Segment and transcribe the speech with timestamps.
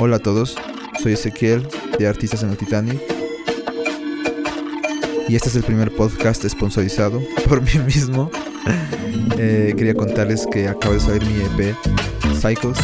[0.00, 0.56] Hola a todos,
[1.02, 1.66] soy Ezequiel
[1.98, 3.00] de Artistas en el Titanic
[5.28, 8.30] y este es el primer podcast sponsorizado por mí mismo.
[9.38, 11.74] Eh, quería contarles que acabo de salir mi EP
[12.40, 12.78] Cycles,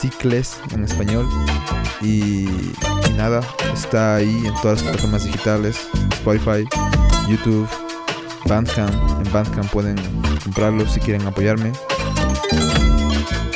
[0.00, 1.28] Cicles en español
[2.00, 3.42] y, y nada,
[3.74, 5.76] está ahí en todas las plataformas digitales,
[6.14, 6.66] Spotify,
[7.28, 7.68] YouTube,
[8.46, 8.94] Bandcamp.
[9.24, 9.96] En Bandcamp pueden
[10.42, 11.72] comprarlo si quieren apoyarme.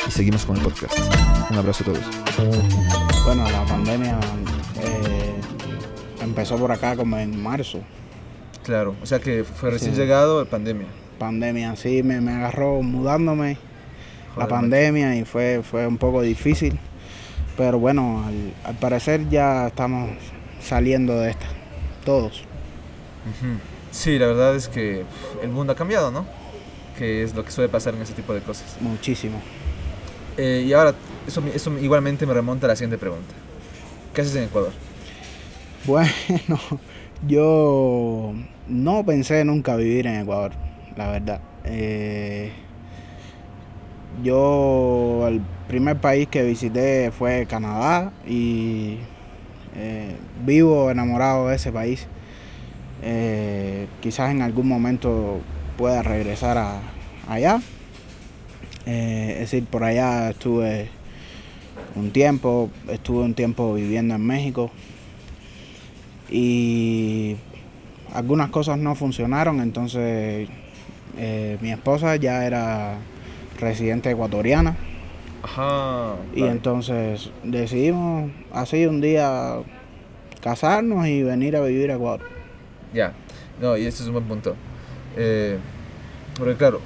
[0.07, 1.26] Y seguimos con el podcast.
[1.57, 3.25] Un abrazo a todos.
[3.25, 4.19] Bueno, la pandemia
[4.79, 5.33] eh,
[6.21, 7.79] empezó por acá como en marzo.
[8.63, 9.99] Claro, o sea que fue recién Sí.
[10.01, 10.85] llegado la pandemia.
[11.17, 13.57] Pandemia, sí, me, me agarró mudándome
[14.37, 16.77] la pandemia y fue, fue un poco difícil.
[17.57, 20.11] Pero bueno, al, al parecer ya estamos
[20.61, 21.47] saliendo de esta,
[22.05, 22.43] todos.
[23.91, 25.05] Sí, la verdad es que
[25.41, 26.27] el mundo ha cambiado, ¿no?
[26.99, 28.77] Que es lo que suele pasar en ese tipo de cosas.
[28.79, 29.41] Muchísimo.
[30.37, 30.93] Eh, y ahora,
[31.27, 33.33] eso, eso igualmente me remonta a la siguiente pregunta.
[34.13, 34.71] ¿Qué haces en Ecuador?
[35.85, 36.59] Bueno,
[37.27, 38.33] yo
[38.67, 40.53] no pensé nunca vivir en Ecuador,
[40.95, 41.41] la verdad.
[41.65, 42.51] Eh,
[44.23, 48.97] yo el primer país que visité fue Canadá y
[49.75, 52.07] eh, vivo enamorado de ese país.
[53.03, 55.39] Eh, quizás en algún momento
[55.77, 56.81] pueda regresar a,
[57.27, 57.61] allá.
[58.85, 60.89] Es decir, por allá estuve
[61.97, 64.71] un tiempo, estuve un tiempo viviendo en México
[66.29, 67.35] y
[68.13, 70.49] algunas cosas no funcionaron, entonces
[71.17, 72.97] eh, mi esposa ya era
[73.59, 74.75] residente ecuatoriana
[75.43, 76.15] Ajá.
[76.35, 79.57] y entonces decidimos así un día
[80.41, 82.21] casarnos y venir a vivir a Ecuador.
[82.93, 83.13] Ya,
[83.61, 84.55] no, y este es un buen punto.
[85.15, 85.57] Eh,
[86.37, 86.79] porque claro,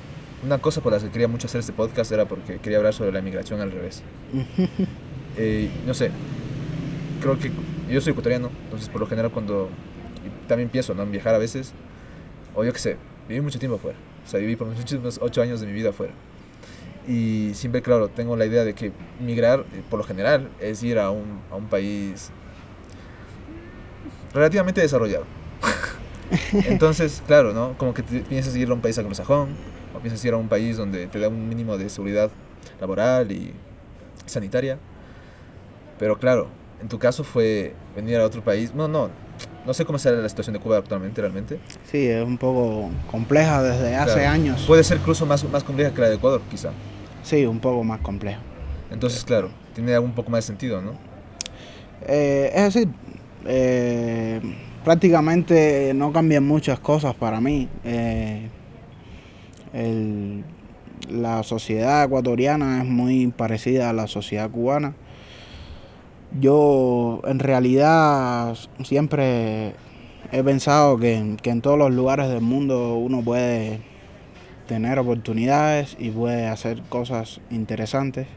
[0.43, 3.11] una cosa por la que quería mucho hacer este podcast era porque quería hablar sobre
[3.11, 4.01] la inmigración al revés.
[5.37, 6.11] Eh, no sé,
[7.21, 7.51] creo que
[7.89, 9.69] yo soy ecuatoriano, entonces por lo general cuando
[10.47, 11.03] también pienso ¿no?
[11.03, 11.73] en viajar a veces,
[12.53, 12.97] o yo qué sé,
[13.27, 16.13] viví mucho tiempo afuera, o sea, viví por últimos ocho años de mi vida afuera.
[17.07, 20.99] Y siempre, claro, tengo la idea de que migrar, eh, por lo general, es ir
[20.99, 22.29] a un, a un país
[24.33, 25.25] relativamente desarrollado.
[26.53, 27.75] Entonces, claro, ¿no?
[27.77, 29.49] Como que piensas ir a un país anglosajón,
[29.95, 32.29] o piensas ir a un país donde te da un mínimo de seguridad
[32.79, 33.53] laboral y
[34.25, 34.77] sanitaria.
[36.01, 36.47] Pero claro,
[36.81, 38.73] en tu caso fue venir a otro país.
[38.73, 39.11] No, no,
[39.67, 41.59] no sé cómo será la situación de Cuba actualmente realmente.
[41.85, 44.29] Sí, es un poco compleja desde hace Claro.
[44.31, 44.63] años.
[44.65, 46.71] Puede ser incluso más, más compleja que la de Ecuador, quizá.
[47.21, 48.39] Sí, un poco más compleja.
[48.89, 50.93] Entonces, claro, tiene un poco más de sentido, ¿no?
[52.07, 52.87] Eh, es decir,
[53.45, 54.41] eh,
[54.83, 57.69] prácticamente no cambian muchas cosas para mí.
[57.83, 58.49] Eh,
[59.73, 60.43] el-
[61.11, 64.95] la sociedad ecuatoriana es muy parecida a la sociedad cubana.
[66.39, 69.73] Yo en realidad siempre
[70.31, 73.81] he pensado que, que en todos los lugares del mundo uno puede
[74.67, 78.27] tener oportunidades y puede hacer cosas interesantes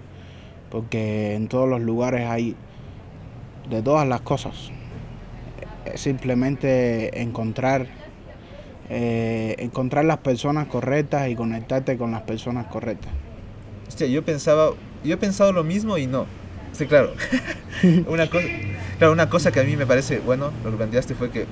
[0.75, 2.56] porque en todos los lugares hay
[3.71, 4.72] de todas las cosas.
[5.84, 7.87] Es simplemente encontrar,
[8.91, 13.12] eh, encontrar las personas correctas y conectarte con las personas correctas.
[13.87, 14.71] Hostia, yo pensaba,
[15.05, 16.26] yo he pensado lo mismo y no.
[16.75, 17.12] Sí, claro.
[18.07, 18.47] una cosa,
[18.99, 21.47] claro, una cosa que a mí me parece, bueno, lo que planteaste fue que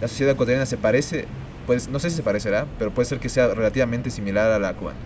[0.00, 1.26] la sociedad ecuatoriana se parece,
[1.66, 4.74] pues no sé si se parecerá, pero puede ser que sea relativamente similar a la
[4.74, 4.98] cubana.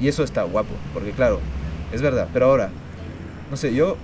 [0.00, 1.40] Y eso está guapo, porque claro,
[1.92, 2.28] es verdad.
[2.32, 2.70] Pero ahora,
[3.50, 3.96] no sé, yo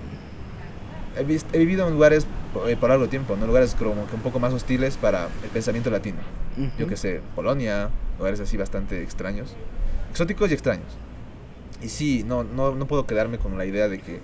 [1.17, 1.23] he,
[1.57, 2.25] vivido en lugares
[2.67, 3.45] eh, por largo tiempo, ¿no?
[3.45, 6.19] Lugares como que un poco más hostiles para el pensamiento latino.
[6.77, 9.55] Yo que sé, Polonia, lugares así bastante extraños,
[10.09, 10.87] exóticos y extraños.
[11.81, 14.19] Y sí, no, no, no puedo quedarme con la idea de que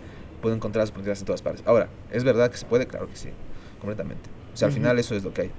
[0.47, 1.61] puedo encontrar las oportunidades en todas partes.
[1.67, 2.87] Ahora, ¿es verdad que se puede?
[2.87, 3.27] Claro que sí,
[3.81, 4.29] completamente.
[4.53, 5.51] O sea, al final eso es lo que hay.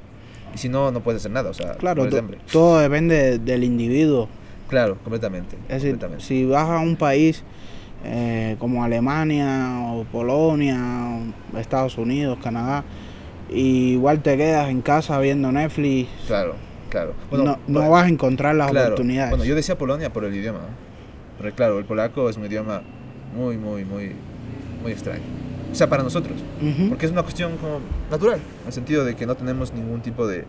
[0.54, 2.08] Y si no, no puedes hacer nada, o sea, Claro,
[2.50, 4.30] todo depende del individuo.
[4.68, 5.56] Claro, completamente.
[5.68, 7.44] Es decir, si vas a un país
[8.02, 10.78] eh, como Alemania o Polonia,
[11.52, 12.84] o Estados Unidos, Canadá,
[13.50, 16.54] y igual te quedas en casa viendo Netflix, Claro,
[16.88, 17.12] claro.
[17.30, 18.86] no, no bueno, vas a encontrar las claro.
[18.86, 19.30] oportunidades.
[19.30, 20.60] Bueno, yo decía Polonia por el idioma.
[21.36, 22.82] Porque claro, el polaco es un idioma
[23.36, 24.12] muy, muy, muy,
[24.82, 25.22] muy extraño.
[25.70, 26.38] O sea, para nosotros.
[26.62, 26.88] Ujú.
[26.90, 27.80] Porque es una cuestión como
[28.10, 30.44] natural, en el sentido de que no tenemos ningún tipo de,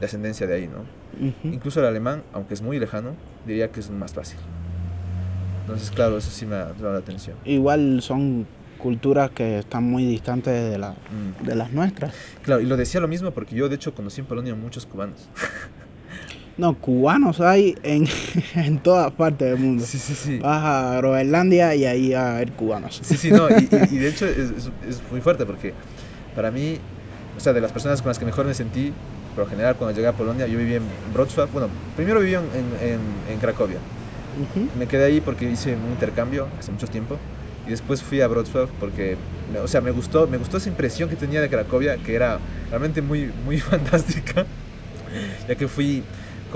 [0.00, 0.80] de ascendencia de ahí, ¿no?
[1.26, 1.54] Ujú.
[1.54, 3.14] Incluso el alemán, aunque es muy lejano,
[3.46, 4.38] diría que es más fácil.
[5.62, 7.36] Entonces, claro, eso sí me ha llamado la atención.
[7.44, 8.46] Igual son
[8.78, 11.44] culturas que están muy distantes de, la, Mm.
[11.46, 12.14] de las nuestras.
[12.42, 15.28] Claro, y lo decía lo mismo porque yo, de hecho, conocí en Polonia muchos cubanos.
[16.58, 18.06] No, cubanos hay en,
[18.54, 19.84] en todas partes del mundo.
[19.84, 20.38] Sí, sí, sí.
[20.38, 22.98] Vas a Groenlandia y ahí va a haber cubanos.
[23.02, 25.74] Sí, sí, no, y, y- y de hecho es, es- es muy fuerte porque
[26.34, 26.78] para mí,
[27.36, 28.92] o sea, de las personas con las que mejor me sentí,
[29.34, 30.82] por lo general cuando llegué a Polonia, yo vivía en
[31.12, 32.40] Wrocław, bueno, primero viví en,
[32.80, 32.98] en,
[33.32, 33.76] en Cracovia,
[34.78, 37.16] me quedé ahí porque hice un intercambio hace mucho tiempo
[37.66, 39.16] y después fui a Wrocław porque,
[39.62, 42.38] o sea, me gustó, me gustó esa impresión que tenía de Cracovia, que era
[42.70, 44.46] realmente muy, muy fantástica,
[45.48, 46.02] ya que fui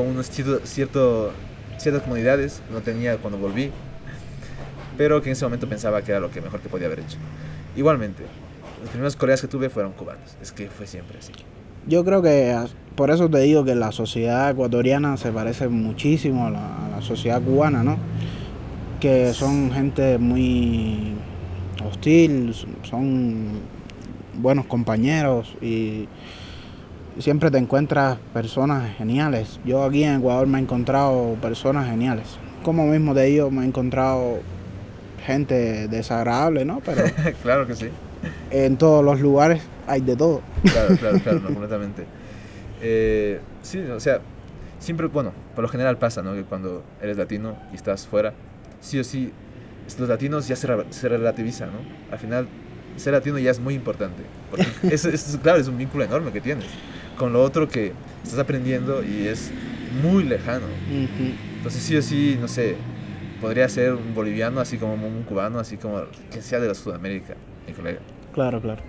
[0.01, 1.33] con unos cierto, cierto,
[1.79, 3.71] ciertas comunidades que no tenía cuando volví,
[4.97, 7.19] pero que en ese momento pensaba que era lo que mejor que podía haber hecho.
[7.77, 8.25] Igualmente,
[8.81, 11.33] los primeros colegas que tuve fueron cubanos, es que fue siempre así.
[11.87, 16.47] Yo creo que as- por eso te digo que la sociedad ecuatoriana se parece muchísimo
[16.47, 17.97] a la, a la sociedad cubana, ¿no?
[19.01, 21.15] Que son gente muy
[21.89, 23.61] hostil, son
[24.35, 26.07] buenos compañeros y
[27.19, 29.61] siempre te encuentras personas geniales.
[29.65, 32.27] Yo aquí en Ecuador me he encontrado personas geniales.
[32.63, 34.41] Como mismo te digo, me he encontrado
[35.25, 36.81] gente desagradable, ¿no?
[36.85, 37.03] Pero
[37.43, 37.89] claro que sí.
[38.51, 40.43] en todos los lugares hay de todo.
[40.63, 42.05] Claro, claro, claro, no, completamente.
[42.83, 44.21] Eh, sí, o sea,
[44.79, 46.35] siempre, bueno, por lo general pasa, ¿no?
[46.35, 48.33] Que cuando eres latino y estás fuera,
[48.81, 49.33] sí o sí,
[49.99, 51.79] los latinos ya se, se relativiza, ¿no?
[52.11, 52.49] Al final,
[52.97, 54.23] ser latino ya es muy importante.
[54.51, 56.67] Porque es, claro, es un vínculo enorme que tienes
[57.21, 57.93] con lo otro que
[58.25, 59.51] estás aprendiendo y es
[60.03, 60.65] muy lejano.
[60.65, 61.35] Ujú.
[61.59, 62.77] Entonces, sí o sí, no sé,
[63.43, 66.01] podría ser un boliviano, así como un cubano, así como
[66.31, 67.35] quien sea de la Sudamérica,
[67.67, 67.99] mi colega.
[68.33, 68.83] Claro, claro.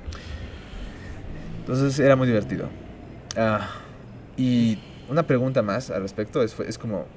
[1.60, 2.70] Entonces era muy divertido.
[3.36, 3.70] Ah,
[4.38, 4.78] y
[5.10, 7.08] una pregunta más al respecto es, es como,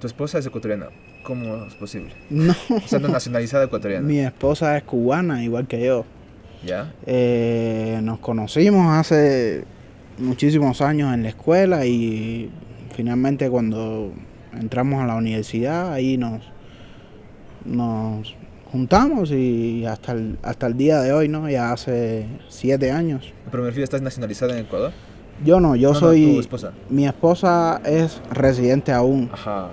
[0.00, 0.86] tu esposa es ecuatoriana,
[1.22, 2.14] ¿cómo es posible?
[2.30, 6.06] No, O sea, nacionalizada ecuatoriana, mi esposa es cubana, igual que yo.
[7.06, 9.64] Eh, nos conocimos hace
[10.18, 12.50] muchísimos años en la escuela y
[12.94, 14.12] finalmente cuando
[14.58, 16.42] entramos a la universidad ahí nos,
[17.64, 18.34] nos
[18.72, 21.48] juntamos y hasta el, hasta el día de hoy, ¿no?
[21.48, 23.32] Ya hace siete años.
[23.50, 24.92] Pero me refiero, ¿estás nacionalizada en Ecuador?
[25.44, 26.34] Yo no, yo No, no, soy...
[26.34, 26.72] tu esposa.
[26.88, 29.28] Mi esposa es residente aún.
[29.32, 29.68] Ajá.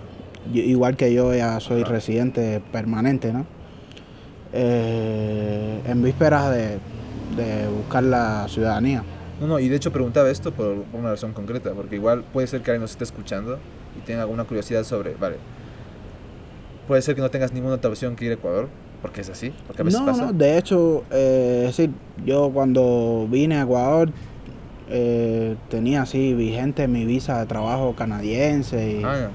[0.52, 1.92] Yo- igual que yo ya soy Ajá.
[1.92, 3.46] residente permanente, ¿no?
[4.54, 6.78] Eh, en vísperas de,
[7.36, 9.04] de buscar la ciudadanía.
[9.42, 12.46] No, no, y de hecho preguntaba esto por por una razón concreta, porque igual puede
[12.48, 13.58] ser que alguien nos esté escuchando
[13.98, 15.38] y tenga alguna curiosidad sobre, vale,
[16.88, 18.68] puede ser que no tengas ninguna otra opción que ir a Ecuador,
[19.02, 20.26] porque es así, porque a veces No, pasa.
[20.28, 21.90] no, de hecho, eh, es decir,
[22.24, 24.12] yo cuando vine a Ecuador
[24.90, 29.30] eh, tenía así vigente mi visa de trabajo canadiense y Ah,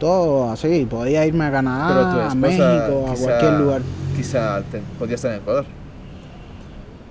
[0.00, 3.82] todo así, podía irme a Canadá, a México, a cualquier lugar.
[4.16, 5.64] Quizá te- podía estar en Ecuador.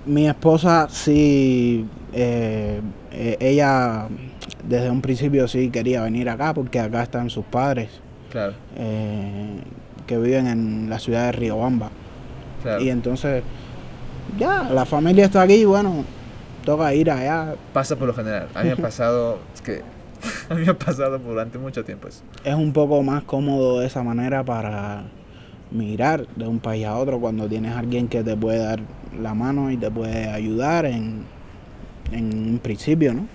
[0.06, 2.80] Mi esposa sí, eh,
[3.12, 4.08] eh, ella
[4.68, 7.88] desde un principio sí quería venir acá porque acá están sus padres
[8.30, 9.60] Claro, eh,
[10.06, 11.90] que viven en la ciudad de Riobamba.
[12.62, 12.82] claro.
[12.82, 13.42] Y entonces,
[14.38, 16.04] ya, la familia está aquí, bueno,
[16.64, 17.54] toca ir allá.
[17.72, 18.48] Pasa por lo general.
[18.54, 19.82] A mí me ha pasado, es que
[20.50, 22.22] a mí me ha pasado durante mucho tiempo eso.
[22.44, 25.04] Es un poco más cómodo de esa manera para
[25.72, 28.80] migrar de un país a otro cuando tienes alguien que te puede dar
[29.20, 31.24] la mano y te puede ayudar en,
[32.12, 33.26] en un principio, ¿no?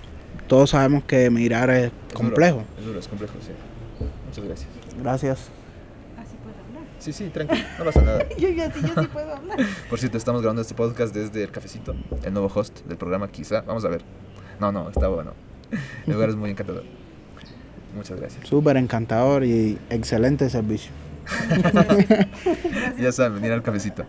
[0.46, 2.62] Todos sabemos que emigrar es Es duro, complejo.
[2.78, 3.50] es duro, es complejo, sí.
[4.26, 4.68] Muchas gracias.
[5.02, 5.38] Gracias.
[6.18, 6.82] Así puedo hablar.
[6.98, 8.28] Sí, sí, tranquilo, no pasa nada.
[8.38, 9.58] Yo, yo, sí, yo sí puedo hablar.
[9.90, 13.60] Por cierto, estamos grabando este podcast desde el cafecito, el nuevo host del programa, quizá.
[13.62, 14.02] Vamos a ver.
[14.60, 15.32] No, no, está bueno.
[16.06, 16.84] El lugar es muy encantador.
[17.94, 18.46] Muchas gracias.
[18.48, 20.92] Súper encantador y excelente servicio.
[22.98, 24.04] ya saben, venir al cafecito.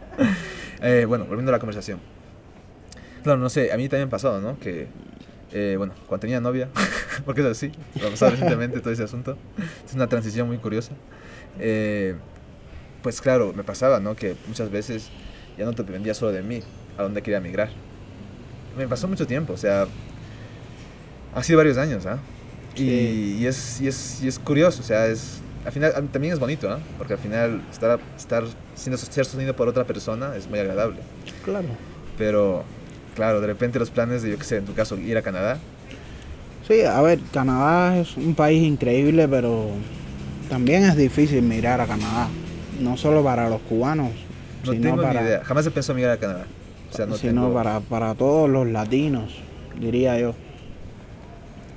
[0.81, 1.99] Eh, bueno, volviendo a la conversación.
[3.23, 4.57] Claro, no sé, a mí también ha pasado, ¿no?
[4.59, 4.87] Que,
[5.51, 6.69] eh, bueno, cuando tenía novia,
[7.25, 9.37] porque es así, lo ha pasado recientemente todo ese asunto,
[9.85, 10.91] es una transición muy curiosa.
[11.59, 12.15] Eh,
[13.01, 14.15] pues claro, me pasaba, ¿no?
[14.15, 15.09] Que muchas veces
[15.57, 16.61] ya no te dependía solo de mí,
[16.97, 17.69] a dónde quería migrar.
[18.77, 19.87] Me pasó mucho tiempo, o sea,
[21.35, 22.19] ha sido varios años, ¿ah?
[22.75, 23.37] Y, Sí.
[23.39, 26.79] y es, y, es, y es curioso, o sea, es, al final también es bonito.
[26.97, 28.43] Porque al final estar, estar
[28.75, 30.97] siendo ser sostenido por otra persona es muy agradable.
[31.43, 31.67] Claro.
[32.17, 32.63] Pero,
[33.15, 35.57] claro, de repente los planes de, yo qué sé, en tu caso, ir a Canadá,
[36.67, 39.69] Sí, a ver, Canadá es un país increíble, pero
[40.49, 42.27] también es difícil mirar a Canadá.
[42.79, 44.11] No solo para los cubanos,
[44.63, 45.41] no sino, tengo para, ni idea.
[45.43, 46.45] Jamás he pensado en ir a Canadá.
[46.91, 47.53] O sea, no sino tengo...
[47.55, 49.33] para, para todos los latinos,
[49.79, 50.35] diría yo.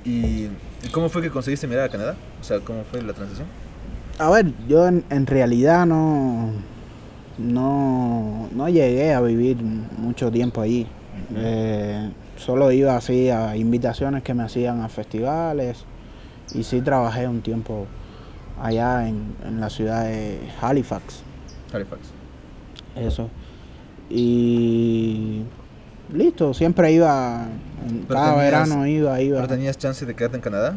[0.05, 0.49] ¿Y
[0.83, 2.15] y cómo fue que conseguiste mirar a Canadá?
[2.41, 3.47] O sea, ¿cómo fue la transición?
[4.19, 6.51] A ver, yo en, en realidad no,
[7.37, 9.57] no, no llegué a vivir
[9.97, 10.87] mucho tiempo allí.
[11.35, 15.85] Eh, solo iba así a invitaciones que me hacían a festivales
[16.55, 17.85] Y sí trabajé un tiempo
[18.61, 21.21] allá en, en la ciudad de Halifax.
[21.73, 22.01] Halifax.
[22.95, 23.29] Eso.
[24.09, 25.41] Y
[26.13, 27.45] listo, siempre iba,
[28.07, 29.37] cada tenías- verano iba, iba.
[29.37, 30.75] ¿Pero tenías chance de quedarte en Canadá?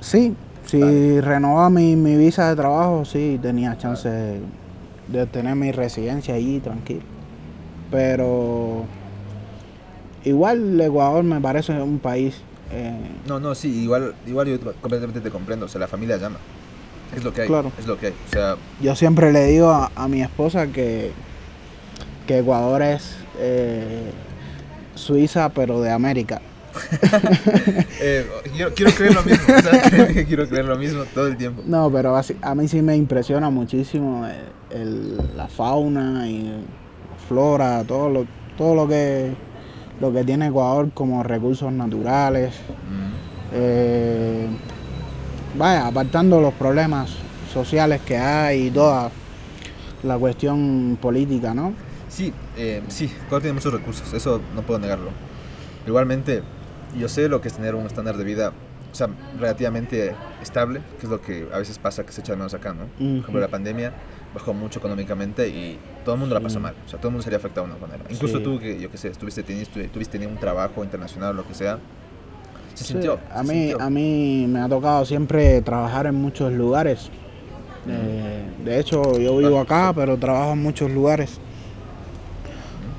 [0.00, 0.34] Sí,
[0.66, 4.40] si renovaba mi, mi visa de trabajo, sí, tenía chance de,
[5.08, 7.02] de tener mi residencia allí tranquilo.
[7.90, 8.84] Pero
[10.24, 12.36] igual Ecuador me parece un país.
[12.72, 12.92] eh,
[13.28, 15.66] No, no, sí, igual, igual yo completamente te comprendo.
[15.66, 16.38] O sea, la familia llama.
[17.14, 17.48] Es lo que hay.
[17.48, 17.70] Claro.
[17.78, 18.12] Es lo que hay.
[18.28, 21.12] O sea, yo siempre le digo a, a mi esposa que,
[22.26, 24.10] que Ecuador es eh,
[24.94, 26.40] Suiza, pero de América.
[28.00, 29.44] eh, quiero, quiero creer lo mismo.
[29.56, 31.62] o sea, créeme que quiero creer lo mismo todo el tiempo.
[31.66, 34.26] No, pero así- a mí sí me impresiona muchísimo
[34.70, 38.26] el- la fauna y la flora, todo lo,
[38.56, 39.32] todo lo que
[40.00, 42.54] lo que tiene Ecuador como recursos naturales.
[42.90, 43.14] Mm.
[43.52, 44.46] eh,
[45.56, 47.10] vaya, apartando los problemas
[47.52, 49.10] sociales que hay y toda
[50.02, 51.72] la cuestión política, ¿no?
[52.08, 55.10] Sí, eh, sí, Ecuador tiene muchos recursos, eso no puedo negarlo.
[55.86, 56.42] Igualmente,
[56.98, 58.52] yo sé lo que es tener un estándar de vida,
[58.92, 59.08] o sea,
[59.40, 62.72] relativamente estable, que es lo que a veces pasa que se echa de menos acá,
[62.72, 62.86] ¿no?
[62.98, 63.92] Por ejemplo, la pandemia
[64.34, 67.22] bajó mucho económicamente y todo el mundo la pasó mal, o sea, todo el mundo
[67.22, 68.04] sería afectado de una manera.
[68.10, 68.44] Incluso Sí.
[68.44, 71.54] tú, que yo qué sé, estuviste teniendo, tuviste teniendo un trabajo internacional o lo que
[71.54, 71.78] sea,
[72.74, 73.18] se Sí, sintió.
[73.32, 73.80] a, se mí, sintió.
[73.82, 77.10] a mí me ha tocado siempre trabajar en muchos lugares.
[77.86, 81.38] Eh, de hecho, yo vivo acá, pero trabajo en muchos lugares.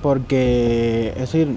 [0.01, 1.55] Porque, es decir,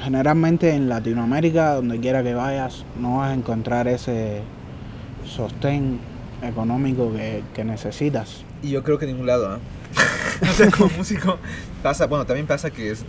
[0.00, 4.42] generalmente en Latinoamérica, donde quiera que vayas, no vas a encontrar ese
[5.26, 5.98] sostén
[6.42, 8.44] económico que, que necesitas.
[8.62, 9.58] Y yo creo que en ningún lado, ¿eh?
[10.42, 11.38] o sea, como músico
[11.82, 13.04] pasa, bueno, también pasa que es,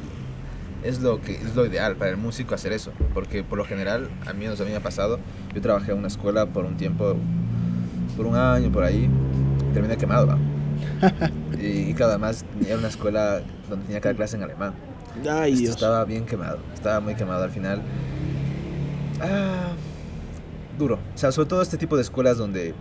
[0.84, 4.10] es, lo que, es lo ideal para el músico hacer eso, porque por lo general,
[4.28, 5.20] a mí, no sé, a mí me ha pasado,
[5.54, 7.16] yo trabajé en una escuela por un tiempo,
[8.16, 9.10] por un año, por ahí,
[9.74, 10.38] terminé quemado,
[11.60, 14.74] y, y claro, además era una escuela donde tenía dar clase en alemán.
[15.30, 15.76] Ay, Esto Dios.
[15.76, 17.82] estaba bien quemado, estaba muy quemado al final.
[19.22, 19.72] Ah,
[20.78, 21.00] duro.
[21.14, 22.74] O sea, sobre todo este tipo de escuelas donde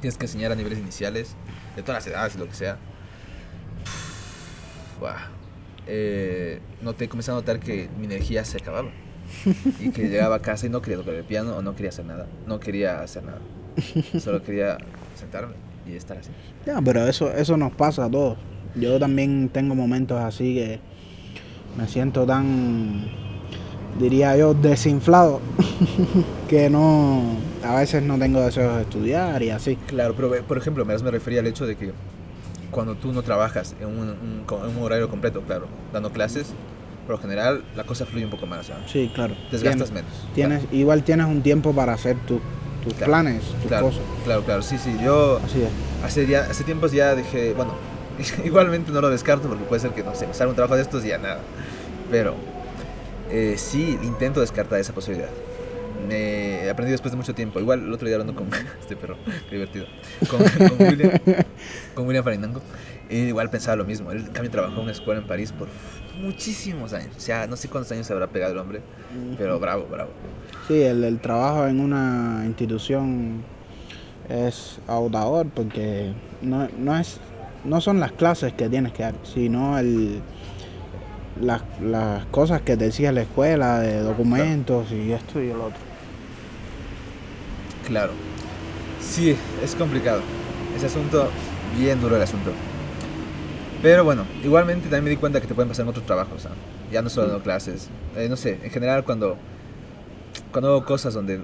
[0.00, 1.34] tienes que enseñar a niveles iniciales,
[1.76, 2.78] de todas las edades, lo que sea.
[5.00, 5.28] Buah.
[5.86, 8.90] Eh, noté, comencé a notar que mi energía se acababa.
[9.80, 12.04] Y que llegaba a casa y no quería tocar el piano o no quería hacer
[12.04, 12.26] nada.
[12.46, 13.40] No quería hacer nada.
[14.20, 14.78] Solo quería
[15.14, 15.54] sentarme
[15.86, 16.30] y estar así.
[16.66, 18.38] Ya, pero eso, eso nos pasa a todos.
[18.74, 20.80] Yo también tengo momentos así que
[21.76, 23.04] me siento tan,
[23.98, 25.40] diría yo, desinflado,
[26.48, 27.22] que no,
[27.64, 29.76] a veces no tengo deseos de estudiar y así.
[29.86, 31.92] Claro, pero por ejemplo, me refería al hecho de que
[32.70, 34.44] cuando tú no trabajas en un,
[34.80, 36.52] horario completo, claro, dando clases,
[37.06, 38.90] por lo general la cosa fluye un poco más, ¿sabes?
[38.90, 39.34] Sí, claro.
[39.50, 40.34] Desgastas Tienes, menos.
[40.34, 42.40] tienes, igual tienes un tiempo para hacer tu-
[42.84, 44.02] tus Claro, planes, tus claro, cosas.
[44.24, 45.68] claro, claro, sí, sí, yo Así es.
[46.04, 47.72] hace, ya, hace tiempos ya dejé, bueno,
[48.44, 50.82] igualmente no lo descarto porque puede ser que, no sé, me salga un trabajo de
[50.82, 51.40] estos y ya nada,
[52.10, 52.34] pero
[53.30, 55.30] eh, sí intento descartar esa posibilidad.
[56.08, 58.48] Me aprendí después de mucho tiempo, igual el otro día hablando con
[58.80, 59.16] este perro,
[59.48, 59.86] qué divertido,
[60.28, 61.10] con, con William,
[61.94, 62.62] con William Farinango,
[63.10, 65.68] él igual pensaba lo mismo, él en cambio trabajó en una escuela en París por
[66.20, 68.80] muchísimos años, o sea, no sé cuántos años se habrá pegado el hombre,
[69.36, 70.10] pero bravo, bravo.
[70.66, 73.42] Sí, el, el trabajo en una institución
[74.28, 77.20] es agotador porque no, no es
[77.68, 80.22] no son las clases que tienes que dar, sino el
[81.40, 85.78] las, las cosas que te decía la escuela de documentos y esto y el otro.
[87.86, 88.12] Claro.
[89.00, 90.20] Sí, es complicado.
[90.76, 91.28] Ese asunto,
[91.78, 92.50] bien duro el asunto.
[93.82, 96.46] Pero bueno, igualmente también me di cuenta que te pueden pasar en otros trabajos.
[96.46, 96.50] ¿ah?
[96.92, 97.88] Ya no solo dando clases.
[98.16, 99.36] Eh, no sé, en general cuando,
[100.52, 101.40] cuando hago cosas donde...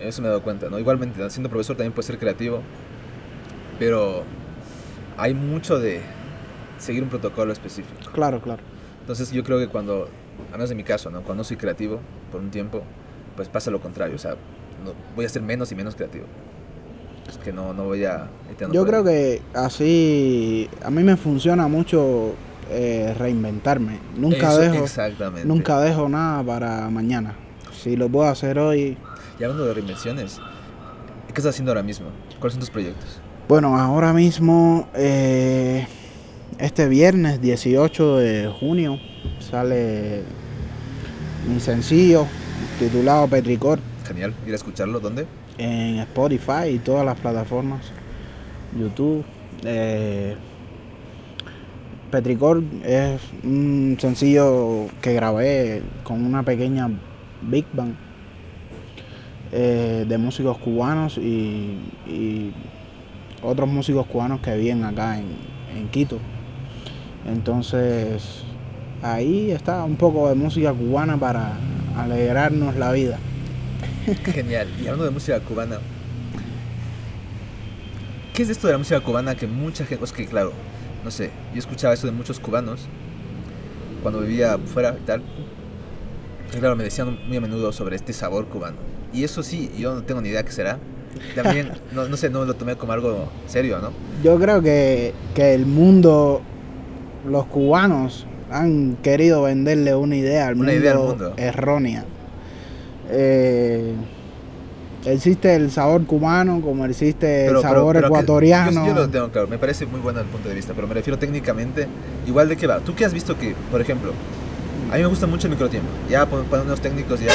[0.00, 0.78] Eso me he dado cuenta, ¿no?
[0.78, 2.62] Igualmente, siendo profesor también puede ser creativo.
[3.78, 4.24] Pero
[5.20, 6.00] hay mucho de
[6.78, 8.10] seguir un protocolo específico.
[8.12, 8.62] Claro, claro.
[9.00, 10.08] Entonces yo creo que cuando,
[10.48, 11.18] a menos en mi caso, ¿no?
[11.22, 12.00] cuando no soy creativo
[12.32, 12.82] por un tiempo,
[13.36, 14.32] pues pasa lo contrario, o sea,
[14.84, 16.24] no- voy a ser menos y menos creativo.
[17.28, 18.28] Es que no, no voy a...
[18.72, 22.34] Yo creo que así a mí me funciona mucho
[22.70, 23.98] eh, reinventarme.
[24.16, 25.46] Nunca Eso, dejo Exactamente.
[25.46, 27.34] nunca dejo nada para mañana.
[27.72, 28.96] Si lo puedo hacer hoy,
[29.38, 30.38] Y hablando de reinvenciones,
[31.26, 32.08] ¿qué estás haciendo ahora mismo?
[32.38, 33.19] ¿Cuáles son tus proyectos?
[33.50, 35.84] Bueno, ahora mismo, eh,
[36.60, 39.00] este viernes 18 de junio,
[39.40, 40.22] sale
[41.48, 42.28] mi sencillo
[42.78, 45.26] titulado Petricor Genial, ir a escucharlo, ¿dónde?
[45.58, 47.80] en Spotify y todas las plataformas,
[48.78, 49.24] YouTube.
[49.64, 50.36] Eh,
[52.12, 56.88] Petricor es un sencillo que grabé con una pequeña
[57.42, 57.94] Big Bang.
[59.50, 62.52] eh, de músicos cubanos y, y
[63.42, 65.26] otros músicos cubanos que viven acá en,
[65.76, 66.18] en Quito.
[67.26, 68.42] Entonces,
[69.02, 71.54] ahí está un poco de música cubana para
[71.96, 73.18] alegrarnos la vida.
[74.24, 74.68] Genial.
[74.78, 75.78] Y hablando de música cubana,
[78.34, 80.52] ¿qué es esto de la música cubana que mucha gente, es que claro,
[81.04, 82.88] no sé, yo escuchaba eso de muchos cubanos
[84.02, 85.22] cuando vivía fuera y tal.
[86.54, 88.76] Y claro, me decían muy a menudo sobre este sabor cubano.
[89.12, 90.78] Y eso sí, yo no tengo ni idea qué será.
[91.34, 93.90] También, no, no sé, no lo tomé como algo serio, ¿no?
[94.22, 96.40] Yo creo que, que el mundo,
[97.28, 101.32] los cubanos han querido venderle una idea al, Una mundo, idea al mundo.
[101.36, 102.04] errónea.
[103.10, 103.92] Eh,
[105.04, 108.86] existe el sabor cubano como existe el sabor ecuatoriano.
[108.86, 110.94] yo, yo lo tengo claro, me parece muy bueno el punto de vista, pero me
[110.94, 111.86] refiero técnicamente,
[112.26, 112.78] igual de qué va.
[112.80, 114.12] ¿Tú qué has visto que, por ejemplo,
[114.90, 115.88] a mí me gusta mucho el microtiempo?
[116.08, 117.32] Ya ponen unos técnicos ya.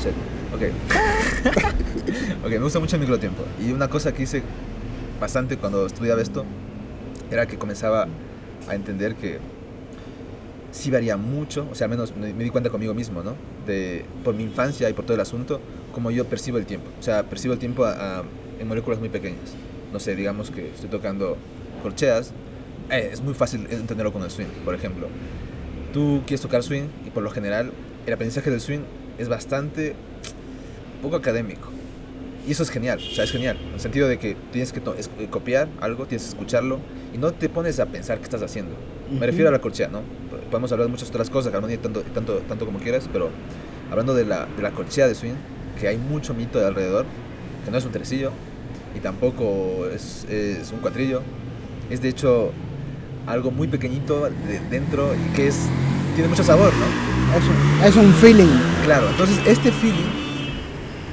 [0.00, 0.12] Shit.
[0.54, 0.62] Ok.
[2.44, 3.42] ok, me gusta mucho el microtiempo.
[3.60, 4.42] Y una cosa que hice
[5.20, 6.44] bastante cuando estudiaba esto
[7.30, 8.08] era que comenzaba
[8.68, 9.38] a entender que
[10.70, 13.34] sí varía mucho, o sea, al menos me, di cuenta conmigo mismo, ¿no?
[13.66, 15.60] De, por mi infancia y por todo el asunto,
[15.92, 16.88] como yo percibo el tiempo.
[16.98, 17.86] O sea, percibo el tiempo
[18.58, 19.54] en moléculas muy pequeñas.
[19.92, 21.36] No sé, digamos que estoy tocando
[21.82, 22.32] corcheas,
[22.90, 25.08] eh, es muy fácil entenderlo con el swing, por ejemplo.
[25.92, 27.72] Tú quieres tocar swing y por lo general
[28.06, 28.80] el aprendizaje del swing
[29.18, 29.94] es bastante
[31.02, 31.77] poco académico.
[32.48, 33.58] Y eso es genial, o sea, es genial.
[33.68, 36.78] En el sentido de que tienes que eh, copiar algo, tienes que escucharlo
[37.14, 38.72] y no te pones a pensar qué estás haciendo.
[39.10, 39.26] Me Ujú.
[39.26, 40.00] refiero a la corchea, ¿no?
[40.50, 43.28] Podemos hablar de muchas otras cosas, armonía tanto, tanto, tanto como quieras, pero
[43.90, 45.34] hablando de la, de la corchea de swing,
[45.78, 47.04] que hay mucho mito de alrededor,
[47.66, 48.32] que no es un tresillo
[48.96, 51.20] y tampoco es, es un cuatrillo,
[51.90, 52.52] es de hecho
[53.26, 55.66] algo muy pequeñito de dentro y que es
[56.14, 57.36] tiene mucho sabor, ¿no?
[57.36, 58.58] Es, un- es un feeling.
[58.86, 60.08] Claro, entonces este feeling,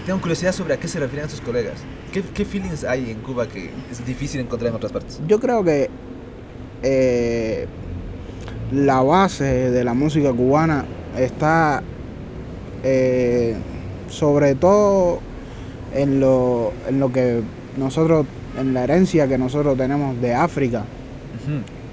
[0.05, 1.75] tengo curiosidad sobre a qué se refieren sus colegas.
[2.13, 5.19] ¿Qué, qué feelings hay en Cuba que es difícil encontrar en otras partes?
[5.27, 5.89] Yo creo que
[6.83, 7.65] eh,
[8.71, 10.85] la base de la música cubana
[11.17, 11.81] está
[12.83, 13.55] eh,
[14.09, 15.19] sobre todo
[15.93, 17.41] en lo, en lo que
[17.77, 18.25] nosotros,
[18.59, 20.83] en la herencia que nosotros tenemos de África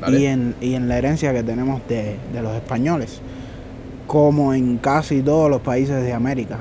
[0.09, 3.21] y, en, y en la herencia que tenemos de, de los españoles,
[4.07, 6.59] como en casi todos los países de América.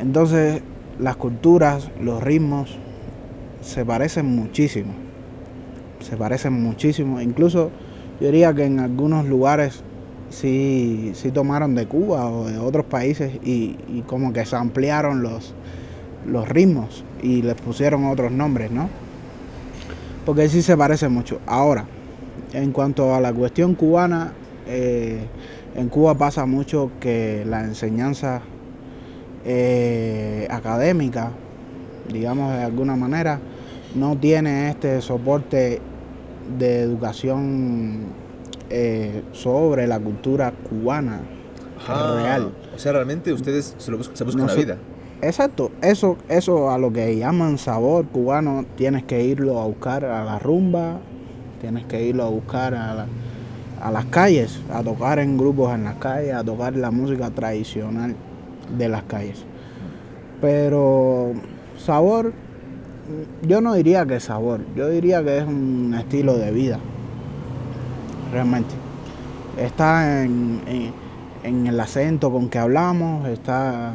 [0.00, 0.62] Entonces,
[0.98, 2.78] las culturas, los ritmos,
[3.60, 4.92] se parecen muchísimo.
[6.00, 7.20] Se parecen muchísimo.
[7.20, 7.70] Incluso
[8.20, 9.82] yo diría que en algunos lugares
[10.30, 13.76] sí, sí tomaron de Cuba o de otros países y,
[14.06, 15.54] como que se ampliaron los,
[16.26, 18.88] los ritmos y les pusieron otros nombres, ¿no?
[20.26, 21.40] Porque sí se parece mucho.
[21.46, 21.86] Ahora,
[22.52, 24.32] en cuanto a la cuestión cubana,
[24.66, 25.26] eh,
[25.74, 28.42] en Cuba pasa mucho que la enseñanza
[29.44, 31.30] eh, académica,
[32.12, 33.40] digamos de alguna manera,
[33.94, 35.80] no tiene este soporte
[36.58, 38.00] de educación
[38.70, 41.20] eh, sobre la cultura cubana
[41.86, 42.52] Ah, real.
[42.74, 44.76] O sea, realmente ustedes se, lo bus- se buscan la vida.
[45.20, 50.24] Exacto, eso, eso a lo que llaman sabor cubano, tienes que irlo a buscar a
[50.24, 50.98] la rumba,
[51.60, 53.06] tienes que irlo a buscar a, la-
[53.82, 58.14] a las calles, a tocar en grupos en las calles, a tocar la música tradicional
[58.76, 59.44] de las calles.
[60.40, 61.32] Pero
[61.78, 62.32] sabor,
[63.42, 66.78] yo no diría que es sabor, yo diría que es un estilo de vida,
[68.32, 68.74] realmente.
[69.58, 71.04] Está en, en-
[71.44, 73.92] en el acento con que hablamos, está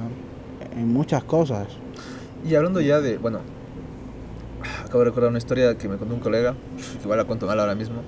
[0.78, 1.68] en muchas cosas.
[2.48, 3.40] Y hablando ya de, bueno,
[4.86, 6.54] acabo de recordar una historia que me contó un colega,
[6.98, 8.02] que igual la cuento mal ahora mismo,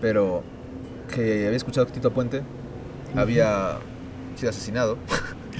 [0.00, 0.42] pero
[1.14, 2.42] que había escuchado que Tito Puente
[3.16, 3.76] había
[4.34, 4.98] sido asesinado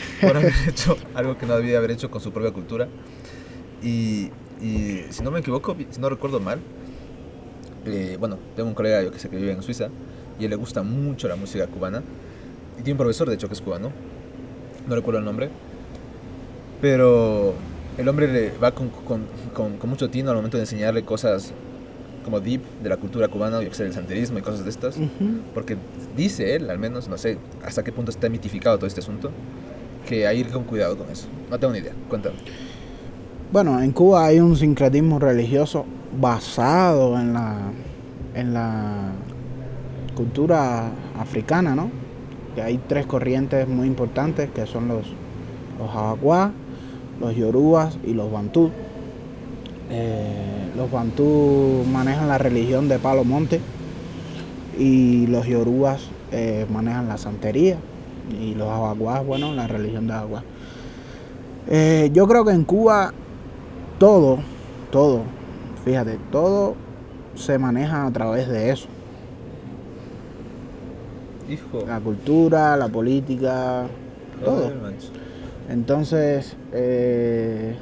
[0.21, 2.89] por haber hecho algo que no debía haber hecho con su propia cultura.
[3.83, 4.31] Y,
[4.61, 6.61] y si no me equivoco, si no recuerdo mal,
[7.87, 9.89] eh, bueno, tengo un colega yo que sé que vive en Suiza
[10.39, 12.03] y a él le gusta mucho la música cubana.
[12.79, 13.93] Y tiene un profesor, de hecho, que es cubano.
[14.89, 15.51] No recuerdo el nombre.
[16.81, 17.55] Pero
[17.97, 21.53] el hombre le va con, con, con, con mucho tino al momento de enseñarle cosas
[22.25, 24.97] como deep de la cultura cubana, yo que sé, el santerismo y cosas de estas.
[25.53, 25.77] Porque
[26.17, 29.31] dice él, al menos, no sé hasta qué punto está mitificado todo este asunto,
[30.05, 31.29] que hay que ir con cuidado con eso.
[31.51, 31.93] No tengo ni idea.
[32.09, 32.37] Cuéntame.
[33.53, 35.85] Bueno, en Cuba hay un sincretismo religioso
[36.21, 37.57] basado en la,
[38.35, 39.13] en la
[40.15, 41.91] cultura africana, ¿no?
[42.55, 45.07] Que hay tres corrientes muy importantes que son los,
[45.79, 45.91] los
[47.21, 48.71] los yorubas y los bantú.
[49.91, 53.61] Eh, los bantú manejan la religión de Palo Monte
[54.79, 57.77] y los yorubas eh, manejan la santería
[58.31, 60.43] y los abacuás, bueno, la religión de agua.
[61.69, 63.13] Eh, yo creo que en Cuba
[63.99, 64.39] todo,
[64.91, 65.23] todo,
[65.85, 66.75] fíjate, todo
[67.35, 68.89] se maneja a través de eso.
[71.49, 71.85] Hijo.
[71.87, 73.87] La cultura, la política,
[74.45, 74.71] todo.
[75.69, 77.77] Entonces, eh,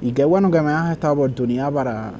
[0.00, 2.12] y qué bueno que me das esta oportunidad para,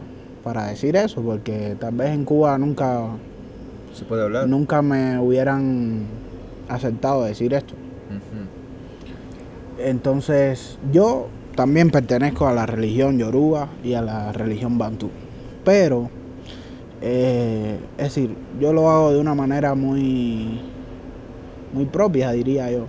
[0.44, 3.06] para decir eso, porque tal vez en Cuba nunca,
[3.94, 4.48] ¿Se puede hablar?
[4.48, 6.06] nunca me hubieran
[6.70, 7.74] aceptado decir esto.
[9.78, 15.10] Entonces, yo también pertenezco a la religión yoruba y a la religión bantú.
[15.64, 16.10] Pero,
[17.00, 20.60] eh, es decir, yo lo hago de una manera muy,
[21.72, 22.86] muy propia, diría yo.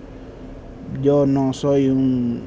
[1.02, 2.42] Yo no soy un,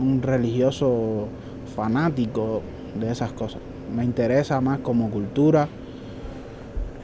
[0.00, 1.28] un religioso
[1.74, 2.62] fanático
[2.98, 3.60] de esas cosas.
[3.94, 5.68] Me interesa más como cultura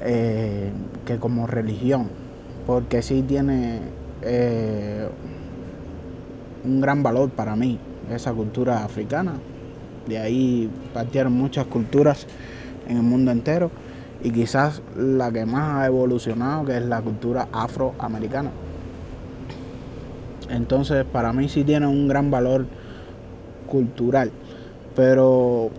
[0.00, 0.70] eh,
[1.06, 2.08] que como religión.
[2.66, 3.80] Porque sí tiene
[4.22, 5.08] eh,
[6.64, 7.78] un gran valor para mí
[8.10, 9.34] esa cultura africana.
[10.06, 12.26] De ahí partieron muchas culturas
[12.88, 13.70] en el mundo entero
[14.22, 18.50] y quizás la que más ha evolucionado que es la cultura afroamericana.
[20.50, 22.66] Entonces para mí sí tiene un gran valor
[23.66, 24.30] cultural,
[24.94, 25.70] pero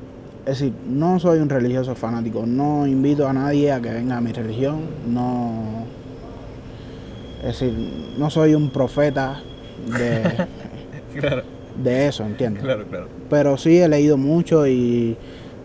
[0.45, 4.21] es decir, no soy un religioso fanático, no invito a nadie a que venga a
[4.21, 5.85] mi religión, no
[7.43, 7.73] es decir,
[8.17, 9.41] no soy un profeta
[9.87, 10.47] de,
[11.19, 11.43] Claro,
[11.81, 12.63] de eso, ¿entiendes?
[12.63, 13.07] claro, claro.
[13.29, 15.17] Pero sí he leído mucho y,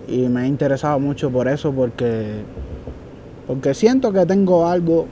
[0.08, 2.42] y me he interesado mucho por eso porque,
[3.46, 5.06] porque siento que tengo algo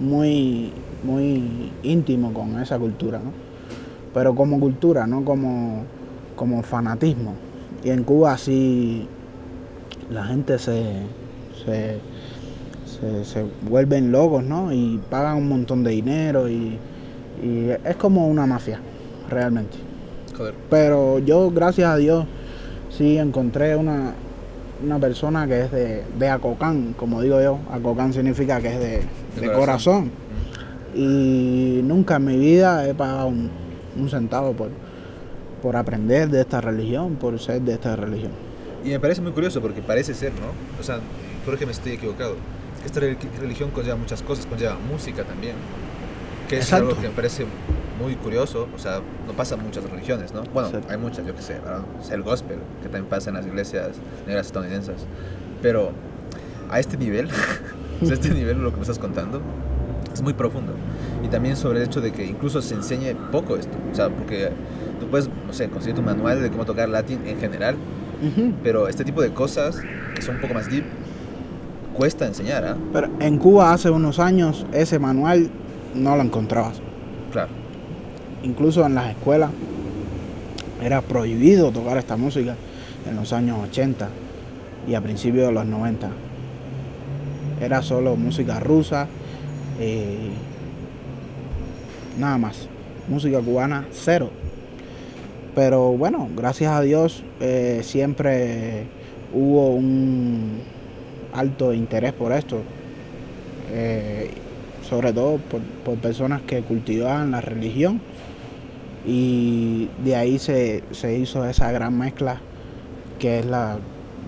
[0.00, 3.32] muy, muy íntimo con esa cultura, ¿no?
[4.14, 5.84] Pero como cultura, no como,
[6.36, 7.34] como fanatismo.
[7.82, 9.08] Y en Cuba sí
[10.10, 10.82] la gente se,
[11.64, 11.98] se,
[13.02, 14.72] se, se vuelven locos, ¿no?
[14.72, 16.78] Y pagan un montón de dinero y,
[17.42, 18.80] y es como una mafia,
[19.28, 19.76] realmente.
[20.36, 20.54] Joder.
[20.70, 22.26] Pero yo, gracias a Dios,
[22.90, 24.14] sí encontré una,
[24.84, 27.58] una persona que es de, de Acocán, como digo yo.
[27.72, 29.02] Acocán significa que es de,
[29.40, 30.10] de corazón.
[30.10, 30.10] corazón.
[30.94, 33.50] Y nunca en mi vida he pagado un,
[33.98, 34.70] un centavo por,
[35.60, 38.32] por aprender de esta religión, por ser de esta religión.
[38.84, 40.80] Y me parece muy curioso porque parece ser, ¿no?
[40.80, 40.98] O sea,
[41.44, 42.36] creo que me estoy equivocado.
[42.82, 45.54] Que esta rel- religión conlleva muchas cosas, conlleva música también.
[46.48, 46.88] Que es Exacto.
[46.88, 47.46] algo que me parece
[48.02, 48.68] muy curioso.
[48.74, 50.42] O sea, no pasa en muchas religiones, ¿no?
[50.52, 50.88] Bueno, Exacto.
[50.90, 51.82] hay muchas, yo que sé, ¿verdad?
[52.10, 53.90] El gospel, que también pasa en las iglesias
[54.26, 55.06] negras estadounidenses.
[55.62, 55.92] Pero
[56.70, 57.28] a este nivel,
[58.02, 59.40] a este nivel lo que me estás contando
[60.12, 60.74] es muy profundo.
[61.24, 63.76] Y también sobre el hecho de que incluso se enseñe poco esto.
[63.90, 64.50] O sea, porque
[64.98, 67.76] tú puedes, no sé, conseguir tu manual de cómo tocar latín en general,
[68.20, 68.52] Ujú.
[68.62, 69.80] pero este tipo de cosas
[70.14, 70.84] que son un poco más deep
[71.92, 72.76] cuesta enseñar, ¿ah?
[72.92, 75.50] Pero en Cuba hace unos años ese manual
[75.94, 76.80] no lo encontrabas.
[77.30, 77.50] Claro.
[78.42, 79.50] Incluso en las escuelas
[80.82, 82.56] era prohibido tocar esta música
[83.08, 84.08] en los años 80
[84.88, 86.08] y a principios de los 90.
[87.60, 89.06] Era solo música rusa,
[89.78, 90.30] eh,
[92.18, 92.68] nada más.
[93.08, 94.30] Música cubana, cero.
[95.54, 98.86] Pero bueno, gracias a Dios eh, siempre
[99.32, 100.60] hubo un
[101.32, 102.62] alto interés por esto.
[103.70, 104.30] Eh,
[104.88, 108.00] sobre todo por, por personas que cultivaban la religión
[109.06, 112.40] y de ahí se, se hizo esa gran mezcla
[113.18, 113.78] que es la,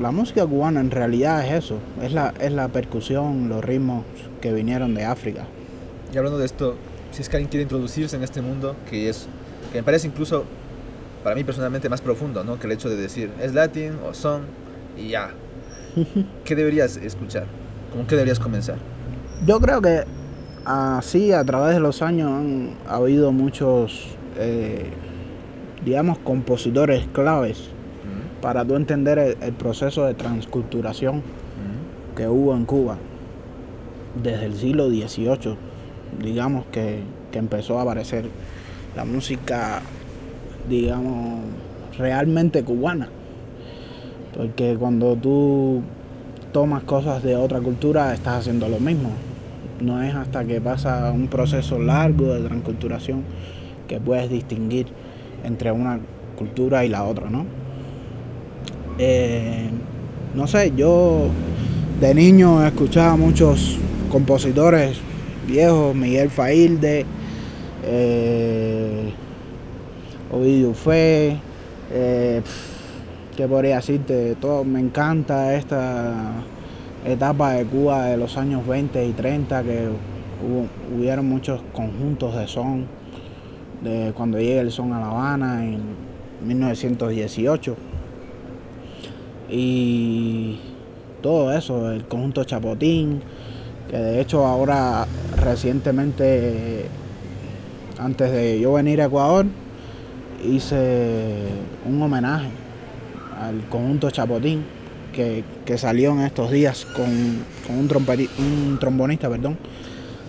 [0.01, 4.05] la música cubana en realidad es eso, es la, es la percusión, los ritmos
[4.41, 5.47] que vinieron de África.
[6.13, 6.77] Y hablando de esto,
[7.13, 9.27] si es que alguien quiere introducirse en este mundo, que es
[9.73, 10.45] que me parece incluso
[11.23, 12.59] para mí personalmente más profundo, ¿no?
[12.59, 14.43] Que el hecho de decir, es latín o son
[14.97, 15.33] y ya.
[16.45, 17.47] ¿Qué deberías escuchar?
[17.93, 18.77] ¿Cómo que deberías comenzar?
[19.47, 20.05] Yo creo que
[20.65, 24.91] así a través de los años han habido muchos, eh,
[25.85, 27.71] digamos, compositores claves
[28.41, 31.23] para tú entender el, el proceso de transculturación
[32.17, 32.99] que hubo en Cuba
[34.23, 35.57] desde el siglo XVIII,
[36.23, 37.01] digamos que,
[37.33, 38.27] que empezó a aparecer
[38.97, 39.81] la música,
[40.69, 41.41] digamos,
[41.99, 43.09] realmente cubana.
[44.37, 45.83] Porque cuando tú
[46.53, 49.11] tomas cosas de otra cultura, estás haciendo lo mismo.
[49.81, 53.23] No es hasta que pasa un proceso largo de transculturación
[53.89, 54.87] que puedes distinguir
[55.45, 56.01] entre una
[56.37, 57.45] cultura y la otra, ¿no?
[58.99, 59.69] Eh,
[60.35, 61.29] no sé, yo
[62.01, 63.79] de niño escuchaba muchos
[64.11, 64.99] compositores
[65.47, 67.05] viejos, Miguel Failde,
[67.85, 69.13] eh,
[70.33, 71.37] Ovidio Fe,
[73.37, 74.37] ¿qué podría decirte?
[74.37, 76.33] Todo, me encanta esta
[77.05, 79.89] etapa de Cuba de los años 20 y 30 que
[80.43, 80.67] hubo,
[80.97, 82.87] hubieron muchos conjuntos de son
[83.83, 85.81] de cuando llegue el son a La Habana en
[86.47, 87.77] 1918.
[89.51, 90.59] Y
[91.21, 93.21] todo eso, el conjunto Chapotín,
[93.91, 96.87] que de hecho ahora recientemente,
[97.99, 99.47] antes de yo venir a Ecuador,
[100.43, 101.47] hice
[101.87, 102.64] un homenaje
[103.41, 104.63] al conjunto Chapotín
[105.13, 107.07] que, que salió en estos días con,
[107.67, 107.89] con un,
[108.39, 109.57] un trombonista, perdón,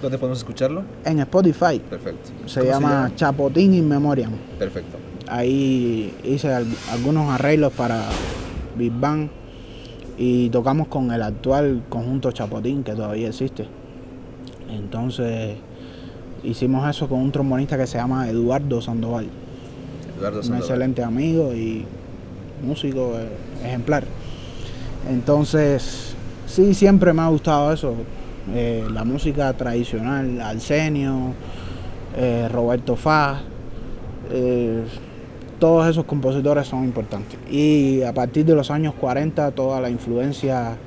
[0.02, 0.84] ¿Dónde podemos escucharlo?
[1.06, 1.80] en Spotify.
[1.90, 2.30] Perfecto.
[2.46, 4.32] Se ¿Cómo llama Chapotín in Memoriam.
[4.60, 4.98] Perfecto.
[5.28, 8.04] Ahí hice al- algunos arreglos para
[8.78, 9.30] Big Bang
[10.18, 13.66] y tocamos con el actual conjunto Chapotín que todavía existe.
[14.70, 15.56] Entonces
[16.44, 19.28] hicimos eso con un trombonista que se llama Eduardo Sandoval,
[20.20, 20.62] Eduardo un Sandoval.
[20.62, 21.86] excelente amigo y
[22.64, 23.28] músico eh,
[23.66, 24.04] ejemplar.
[25.10, 26.16] Entonces,
[26.48, 27.96] sí, siempre me ha gustado eso,
[28.54, 31.34] eh, la música tradicional, Arsenio,
[32.16, 33.40] eh, Roberto Faz,
[34.32, 34.84] eh,
[35.60, 37.40] todos esos compositores son importantes.
[37.50, 40.78] Y a partir de los años 40, toda la influencia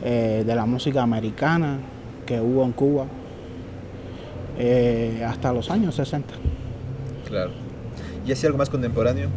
[0.00, 1.78] de la música americana
[2.24, 3.06] que hubo en Cuba,
[5.26, 6.34] hasta los años 60.
[7.26, 7.50] Claro.
[8.24, 9.28] ¿Y así algo más contemporáneo?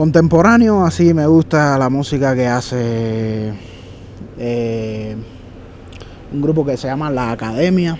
[0.00, 3.52] Contemporáneo, así me gusta la música que hace
[4.38, 5.14] eh,
[6.32, 7.98] un grupo que se llama La Academia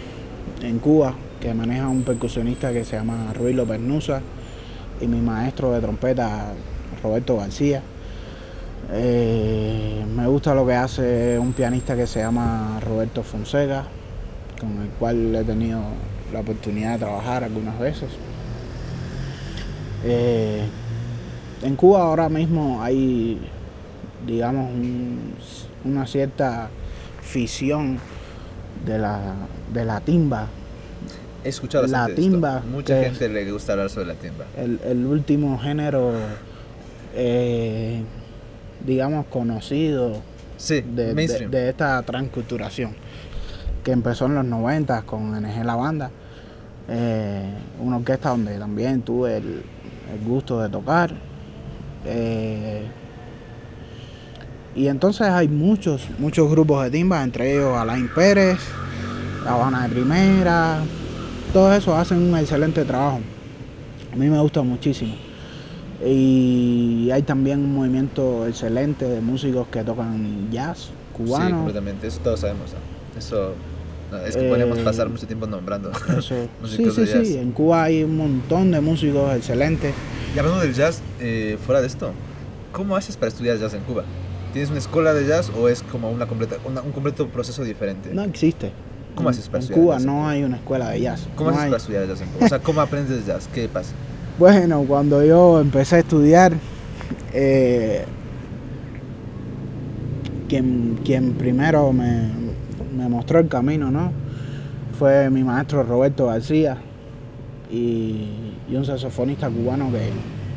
[0.63, 4.23] en Cuba, que maneja un percusionista que se llama Ruilo Pernusa
[4.99, 6.55] y mi maestro de trompeta
[7.03, 7.83] Roberto García.
[8.93, 13.85] Eh, me gusta lo que hace un pianista que se llama Roberto Fonseca,
[14.59, 15.83] con el cual he tenido
[16.33, 18.09] la oportunidad de trabajar algunas veces.
[20.03, 20.63] Eh,
[21.63, 23.39] en Cuba ahora mismo hay,
[24.27, 25.35] digamos, un-
[25.85, 26.69] una cierta
[27.23, 27.99] fisión
[28.85, 29.35] de la,
[29.73, 30.47] de la timba.
[31.45, 34.45] He escuchado La timba, Mucha gente le gusta hablar sobre la timba.
[34.57, 36.13] El, el último género,
[37.15, 38.03] eh,
[38.87, 40.17] digamos, conocido
[40.57, 41.15] Sí, de,
[41.49, 42.95] de esta transculturación
[43.83, 46.11] que empezó en los 90 con NG La Banda,
[46.89, 47.45] eh,
[47.81, 49.63] una orquesta donde también tuve el,
[50.13, 51.15] el gusto de tocar.
[52.07, 52.83] Eh,
[54.75, 58.59] y entonces hay muchos, muchos grupos de timba, entre ellos Alain Pérez,
[59.45, 60.79] La Habana de Primera,
[61.53, 63.21] todos esos hacen un excelente trabajo.
[64.13, 65.15] A mí me gusta muchísimo.
[66.05, 70.91] Y hay también un movimiento excelente de músicos que tocan jazz Sí,
[71.27, 71.57] cubano.
[71.57, 72.07] completamente.
[72.07, 72.73] Eso todos sabemos.
[72.73, 73.19] ¿no?
[73.19, 73.53] Eso
[74.11, 75.91] no, es que Eh, podemos pasar mucho tiempo nombrando.
[76.17, 76.35] Eso.
[76.65, 77.29] sí, sí, de jazz.
[77.29, 77.37] sí.
[77.37, 79.93] En Cuba hay un montón de músicos excelentes.
[80.35, 82.13] Y hablando del jazz, eh, fuera de esto,
[82.73, 84.05] ¿cómo haces para estudiar jazz en Cuba?
[84.53, 88.11] ¿Tienes una escuela de jazz o es como una completa, una- un completo proceso diferente?
[88.13, 88.73] No existe.
[89.15, 90.31] ¿Cómo En- haces para En estudiar Cuba jazz en no Cuba?
[90.31, 91.29] hay una escuela de jazz.
[91.35, 91.71] ¿Cómo no haces hay.
[91.71, 92.47] para estudiar jazz en Cuba?
[92.47, 93.49] O sea, ¿cómo aprendes jazz?
[93.53, 93.93] ¿Qué pasa?
[94.39, 96.53] Bueno, cuando yo empecé a estudiar,
[97.33, 98.05] eh,
[100.49, 102.29] quien, quien primero me,
[102.97, 104.13] me mostró el camino, ¿no?
[104.99, 106.77] Fue mi maestro Roberto García
[107.71, 108.29] y,
[108.75, 110.11] un saxofonista cubano que,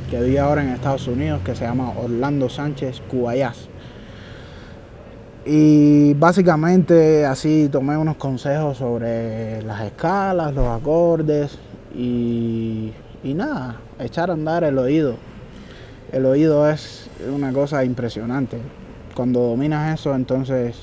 [0.09, 3.69] que vive ahora en Estados Unidos que se llama Orlando Sánchez Cubayas.
[5.45, 11.57] Y básicamente así tomé unos consejos sobre las escalas, los acordes
[11.93, 15.15] y, y nada, echar a andar el oído.
[16.13, 18.57] El oído es una cosa impresionante.
[19.15, 20.77] Cuando dominas eso, entonces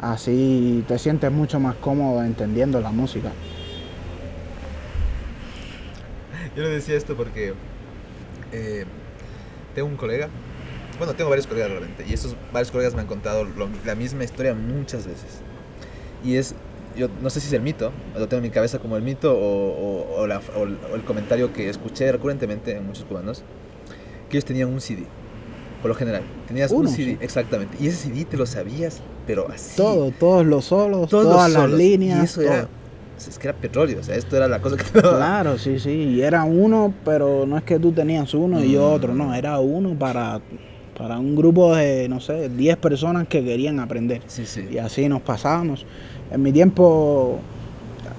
[0.00, 3.30] así te sientes mucho más cómodo entendiendo la música.
[6.56, 7.54] Yo le decía esto porque
[8.52, 8.84] eh,
[9.74, 10.28] tengo un colega,
[10.98, 14.24] bueno, tengo varios colegas realmente, y estos varios colegas me han contado lo- la misma
[14.24, 15.40] historia muchas veces.
[16.24, 16.54] Y es,
[16.96, 19.32] yo no sé si es el mito, lo tengo en mi cabeza como el mito,
[19.32, 23.42] o, o- o la- o el- comentario que escuché recurrentemente en muchos cubanos,
[24.28, 25.04] que ellos tenían un CD,
[25.82, 26.22] por lo general.
[26.48, 27.18] Tenías Uno, un CD, sí.
[27.20, 29.76] exactamente, y ese CD te lo sabías, pero así.
[29.76, 32.18] Todo, todos los solos, todos los todas las solos, líneas.
[32.20, 32.52] Y eso todo.
[32.52, 32.68] era,
[33.28, 34.84] es que era petróleo, o sea, esto era la cosa que.
[35.00, 35.90] Claro, sí, sí.
[35.90, 38.94] Y era uno, pero no es que tú tenías uno y yo Mm.
[38.94, 40.40] otro, no, era uno para,
[40.96, 44.22] para un grupo de, no sé, 10 personas que querían aprender.
[44.26, 44.66] Sí, sí.
[44.70, 45.84] Y así nos pasábamos.
[46.30, 47.38] En mi tiempo,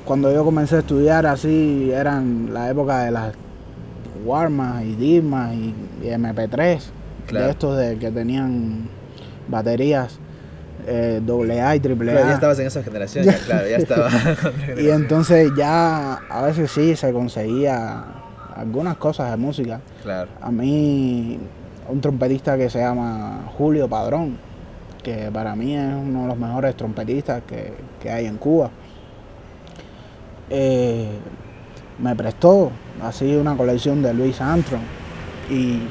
[0.05, 3.33] cuando yo comencé a estudiar así, eran la época de las
[4.25, 6.79] Warmas y Dismas y, y MP3,
[7.27, 7.45] Claro.
[7.45, 8.87] de estos de que tenían
[9.47, 10.19] baterías
[10.87, 11.95] eh, AA y AAA.
[11.97, 14.09] Claro, ya estabas en esa generación, ya, claro, ya estaba.
[14.77, 18.03] Y entonces ya a veces sí se conseguía
[18.55, 19.79] algunas cosas de música.
[20.03, 20.29] Claro.
[20.41, 21.39] A mí,
[21.89, 24.37] un trompetista que se llama Julio Padrón,
[25.03, 28.69] que para mí es uno de los mejores trompetistas que, que hay en Cuba.
[30.49, 31.07] eh,
[31.99, 34.81] me prestó así una colección de Louis Armstrong
[35.49, 35.81] y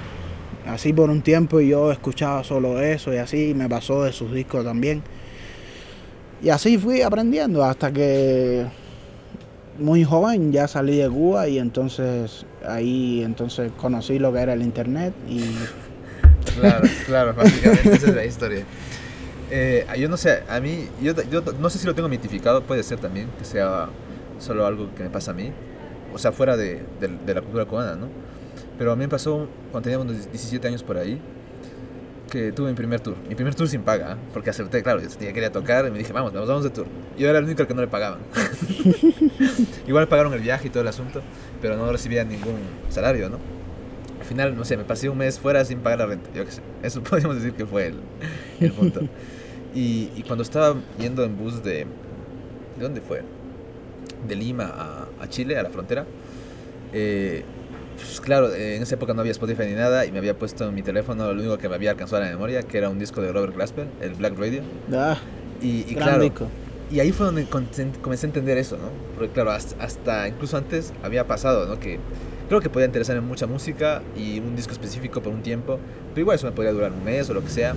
[0.67, 4.65] así por un tiempo yo escuchaba solo eso y así me pasó de sus discos
[4.65, 5.03] también.
[6.43, 8.67] Y así fui aprendiendo hasta que
[9.79, 14.63] muy joven ya salí de Cuba y entonces ahí entonces conocí lo que era el
[14.63, 15.43] internet y
[16.59, 18.65] Claro, claro, básicamente esa es la historia.
[19.51, 22.83] Eh, yo no sé, a mí, yo, yo no sé si lo tengo mitificado, puede
[22.83, 23.89] ser también que sea
[24.39, 25.51] solo algo que me pasa a mí,
[26.15, 28.07] o sea, fuera de, de, de la cultura cubana, ¿no?
[28.81, 31.21] Pero a mí me pasó cuando tenía unos 17 años por ahí,
[32.31, 33.15] que tuve mi primer tour.
[33.29, 34.17] Mi primer tour sin paga, ¿eh?
[34.33, 36.87] porque acerté, claro, yo quería tocar y me dije, vamos, vamos, vamos de tour.
[37.19, 38.21] Yo era el único al que no le pagaban.
[39.87, 41.21] Igual pagaron el viaje y todo el asunto,
[41.61, 42.57] pero no recibía ningún
[42.89, 43.37] salario, ¿no?
[44.19, 46.51] Al final, no sé, me pasé un mes fuera sin pagar la renta, yo qué
[46.51, 46.63] sé.
[46.83, 47.97] Eso podríamos decir que fue el,
[48.61, 49.03] el punto.
[49.73, 51.87] Y, y, cuando estaba yendo en bus de...
[52.77, 53.23] ¿De dónde fue?
[54.27, 56.07] De Lima a, a Chile, a la frontera.
[56.93, 57.45] Eh,
[58.01, 60.75] pues claro, en esa época no había Spotify ni nada y me había puesto en
[60.75, 63.21] mi teléfono lo único que me había alcanzado a la memoria, que era un disco
[63.21, 64.63] de Robert Glasper, el Black Radio.
[64.93, 65.19] ah,
[65.61, 66.53] Y, claro, disco.
[66.91, 68.89] y ahí fue donde comencé a entender eso, ¿no?
[69.15, 71.79] Porque claro, hasta, hasta incluso antes había pasado, ¿no?
[71.79, 71.99] Que
[72.49, 75.79] creo que podía interesarme mucha música y un disco específico por un tiempo,
[76.15, 77.75] pero igual eso me podría durar un mes o lo que sea.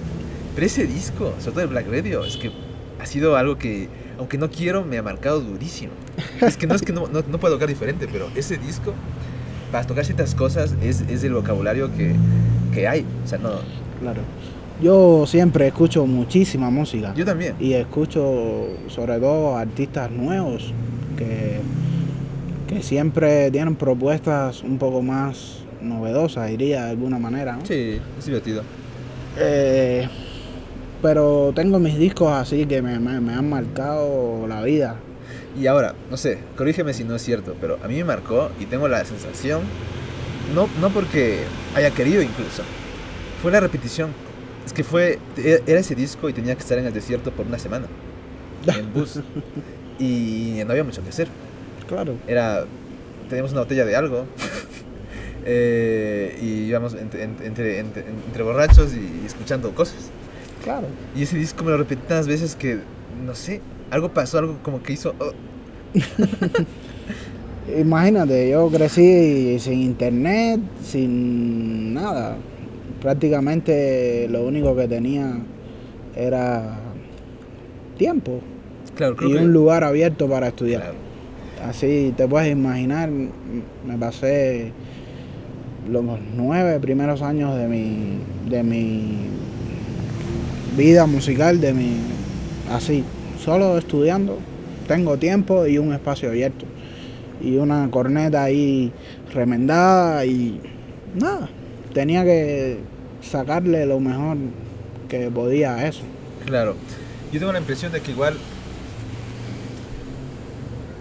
[0.56, 2.52] Pero ese disco, sobre todo el Black Radio, es que
[3.00, 5.94] ha sido algo que, aunque no quiero, me ha marcado durísimo.
[6.42, 8.94] Es que no es que no, no, no puedo tocar diferente, pero ese disco,
[9.74, 12.14] para tocar ciertas cosas, es, es el vocabulario que,
[12.74, 13.06] que hay.
[13.26, 13.50] O sea, no,
[14.00, 14.22] Claro.
[14.82, 17.14] Yo siempre escucho muchísima música.
[17.16, 17.56] yo también.
[17.60, 20.74] y escucho sobre todo artistas nuevos
[21.18, 21.60] que,
[22.68, 27.56] que siempre tienen propuestas un poco más novedosas, diría de alguna manera.
[27.58, 27.66] ¿no?
[27.66, 28.62] Sí, es divertido.
[29.40, 30.08] Eh,
[31.02, 34.98] pero tengo mis discos así que me, me- me han marcado la vida.
[35.60, 38.66] Y ahora, no sé, corrígeme si no es cierto, pero a mí me marcó y
[38.66, 39.62] tengo la sensación,
[40.56, 41.42] no, no porque
[41.76, 42.64] haya querido incluso,
[43.42, 44.10] fue la repetición.
[44.66, 47.46] Es que fue, e- era ese disco y tenía que estar en el desierto por
[47.46, 47.86] una semana,
[48.68, 49.20] en bus.
[50.00, 51.28] Y no había mucho que hacer.
[51.88, 52.16] Claro.
[52.28, 52.66] Era,
[53.30, 54.26] teníamos una botella de algo.
[55.46, 59.98] eh, y íbamos entre, entre, entre, entre- entre borrachos y escuchando cosas.
[60.64, 60.88] Claro.
[61.16, 62.80] Y ese disco me lo repetí tantas veces que,
[63.26, 65.14] no sé, algo pasó, algo como que hizo...
[65.20, 65.32] oh,
[67.80, 72.36] Imagínate, yo crecí sin internet, sin nada.
[73.02, 75.38] Prácticamente lo único que tenía
[76.16, 76.80] era
[77.98, 78.42] tiempo
[78.96, 79.40] claro, creo y que...
[79.40, 80.82] un lugar abierto para estudiar.
[80.82, 80.98] Claro.
[81.70, 84.74] Así te puedes imaginar, me pasé
[85.90, 86.04] los
[86.36, 88.18] nueve primeros años de mi,
[88.50, 89.18] de mi
[90.76, 91.98] vida musical, de mi
[92.72, 93.04] así,
[93.44, 94.38] solo estudiando,
[94.88, 96.66] tengo tiempo y un espacio abierto.
[97.42, 98.92] Y una corneta ahí
[99.34, 100.62] remendada y
[101.16, 101.50] nada,
[101.94, 102.78] tenía que
[103.22, 104.38] sacarle lo mejor
[105.10, 106.04] que podía a eso.
[106.46, 106.76] Claro.
[107.32, 108.36] Yo tengo la impresión de que igual...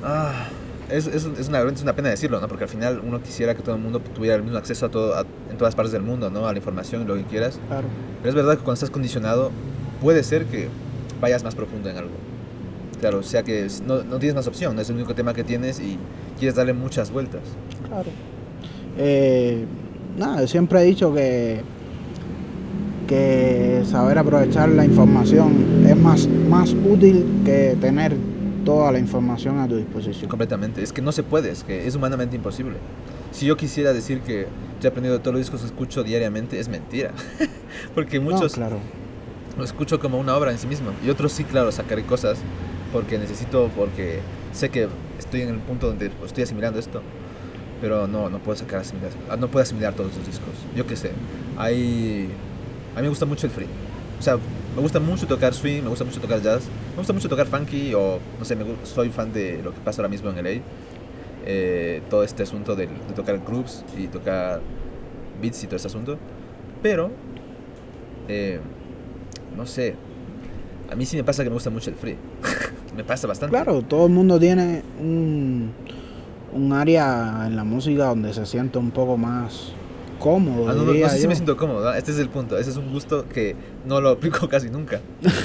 [0.04, 0.46] Ah,
[0.90, 2.48] es, es, es una, es una pena decirlo, ¿no?
[2.48, 5.14] Porque al final uno quisiera que todo el mundo tuviera el mismo acceso a todo,
[5.14, 6.46] a- en todas partes del mundo, ¿no?
[6.48, 7.58] A la información y lo que quieras.
[7.68, 7.86] Claro.
[8.20, 9.50] Pero es verdad que cuando estás condicionado,
[10.00, 10.68] puede ser que
[11.20, 12.10] vayas más profundo en algo.
[13.02, 15.42] Claro, o sea que no, no tienes más opción, no es el único tema que
[15.44, 15.98] tienes y
[16.38, 17.40] quieres darle muchas vueltas.
[17.88, 18.08] Claro.
[18.96, 19.64] Eh,
[20.16, 21.62] nada, siempre he dicho que,
[23.08, 28.14] que saber aprovechar la información es más, más útil que tener
[28.64, 30.30] toda la información a tu disposición.
[30.30, 30.82] Completamente.
[30.82, 32.76] Es que no se puede, es que es humanamente imposible.
[33.32, 34.46] Si yo quisiera decir que
[34.80, 37.10] yo he aprendido todos los discos que escucho diariamente, es mentira.
[37.96, 38.76] Porque No, muchos claro.
[39.58, 40.90] lo escucho como una obra en sí mismo.
[41.04, 42.38] Y otros sí, claro, sacaré cosas
[42.92, 44.20] porque necesito, porque
[44.52, 47.02] sé que estoy en el punto donde estoy asimilando esto.
[47.80, 50.54] Pero no, no puedo sacar asimilar, ah, no puedo asimilar todos los discos.
[50.76, 51.10] Yo qué sé.
[51.56, 52.28] Hay,
[52.94, 53.66] a mí me gusta mucho el free.
[54.20, 54.36] O sea,
[54.76, 57.92] me gusta mucho tocar swing, me gusta mucho tocar jazz, me gusta mucho tocar funky
[57.94, 60.62] o, no sé, me soy fan de lo que pasa ahora mismo en LA.
[61.44, 62.86] Eh, todo este asunto de,
[63.16, 64.60] tocar grooves y tocar
[65.40, 66.18] beats y todo este asunto.
[66.82, 67.10] Pero,
[68.28, 68.60] eh,
[69.56, 69.96] no sé,
[70.92, 72.16] a mí sí me pasa que me gusta mucho el free.
[72.96, 73.54] me pasa bastante.
[73.56, 75.70] Claro, todo el mundo tiene un,
[76.52, 79.72] un área en la música donde se siente un poco más
[80.18, 80.68] cómodo.
[80.68, 81.94] Ah, no, no, no sé si me siento cómodo, ¿no?
[81.94, 85.00] este es el punto, ese es un gusto que no lo aplico casi nunca.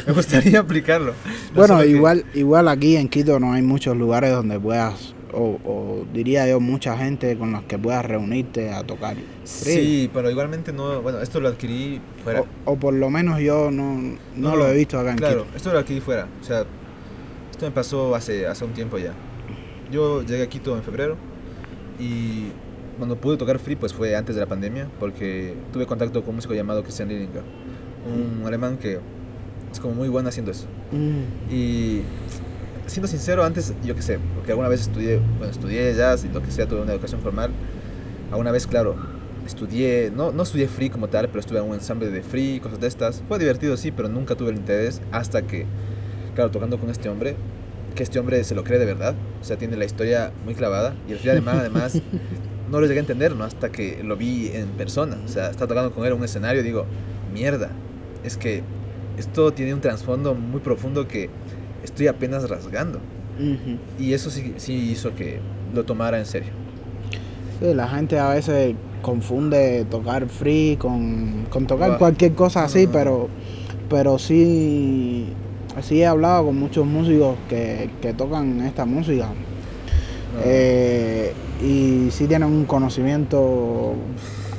[0.06, 1.14] Me gustaría aplicarlo.
[1.14, 5.16] No Bueno, solo que- igual, igual aquí en Quito no hay muchos lugares donde puedas,
[5.34, 9.16] o, o diría yo, mucha gente con los que puedas reunirte a tocar.
[9.44, 9.74] free.
[9.76, 12.42] Sí, pero igualmente no, bueno, esto lo adquirí fuera.
[12.66, 15.58] O, o por lo menos yo no, no, lo he visto acá en Claro, Quito.
[15.58, 16.66] esto lo adquirí fuera, o sea,
[17.52, 19.14] esto me pasó hace, hace un tiempo ya.
[19.92, 21.16] Yo llegué a Quito en febrero
[22.00, 22.50] Y
[22.98, 26.36] cuando pude tocar free, pues fue antes de la pandemia, porque tuve contacto con un
[26.38, 27.44] músico llamado Christian Lillinger,
[28.06, 29.00] un alemán que
[29.72, 30.66] es como muy bueno haciendo eso.
[30.92, 32.02] Mm, Y
[32.88, 36.42] siendo sincero, antes, yo qué sé, porque alguna vez estudié, bueno, estudié jazz y lo
[36.42, 37.52] que sea, tuve una educación formal.
[38.32, 38.96] Alguna vez, claro,
[39.46, 42.80] estudié, no, no estudié free como tal, pero estuve en un ensamble de free, cosas
[42.80, 43.24] de estas.
[43.28, 45.66] Fue divertido, sí, pero nunca tuve el interés hasta que,
[46.36, 47.36] claro, tocando con este hombre,
[47.96, 50.96] que este hombre se lo cree de verdad, o sea, tiene la historia muy clavada
[51.08, 52.00] y el free alemán además
[52.70, 53.44] no lo llegué a entender, ¿no?
[53.44, 56.62] Hasta que lo vi en persona, o sea, estaba tocando con él en un escenario
[56.62, 56.86] y digo,
[57.34, 57.70] mierda,
[58.24, 58.64] es que
[59.18, 61.30] esto tiene un trasfondo muy profundo que
[61.88, 63.00] estoy apenas rasgando.
[64.00, 65.40] Y eso sí, sí hizo que
[65.74, 66.50] lo tomara en serio.
[67.60, 71.98] Sí, la gente a veces confunde tocar free con, con tocar Va.
[71.98, 72.92] cualquier cosa así, no, no.
[72.94, 73.28] pero
[73.90, 75.28] pero sí,
[75.82, 81.32] sí he hablado con muchos músicos que, que tocan esta música No, eh,
[81.64, 83.94] y sí tienen un conocimiento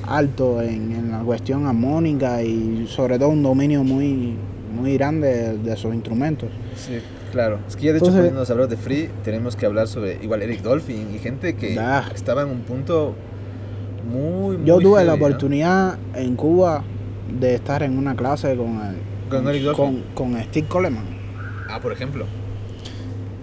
[0.06, 4.34] alto en, en la cuestión armónica y sobre todo un dominio muy
[4.74, 6.48] muy grande de, de sus instrumentos.
[6.76, 6.98] Sí,
[7.30, 7.58] claro.
[7.68, 10.62] Es que ya de hecho, a hablar de Free, tenemos que hablar sobre igual Eric
[10.62, 11.78] Dolphin y gente que
[12.14, 13.14] estaba en un punto
[14.10, 16.82] muy, muy Yo tuve la oportunidad en Cuba
[17.40, 20.02] de estar en una clase con el, ¿Con Eric Dolphin?
[20.14, 21.04] con, con Steve Coleman.
[21.68, 22.24] Ah, por ejemplo.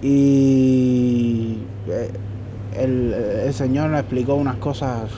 [0.01, 1.57] Y
[1.88, 2.11] eh,
[2.77, 3.13] el,
[3.45, 5.09] el señor me explicó unas cosas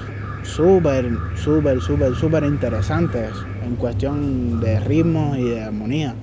[0.43, 3.31] súper, súper, súper, súper interesantes
[3.65, 6.15] en cuestión de ritmos y de armonía.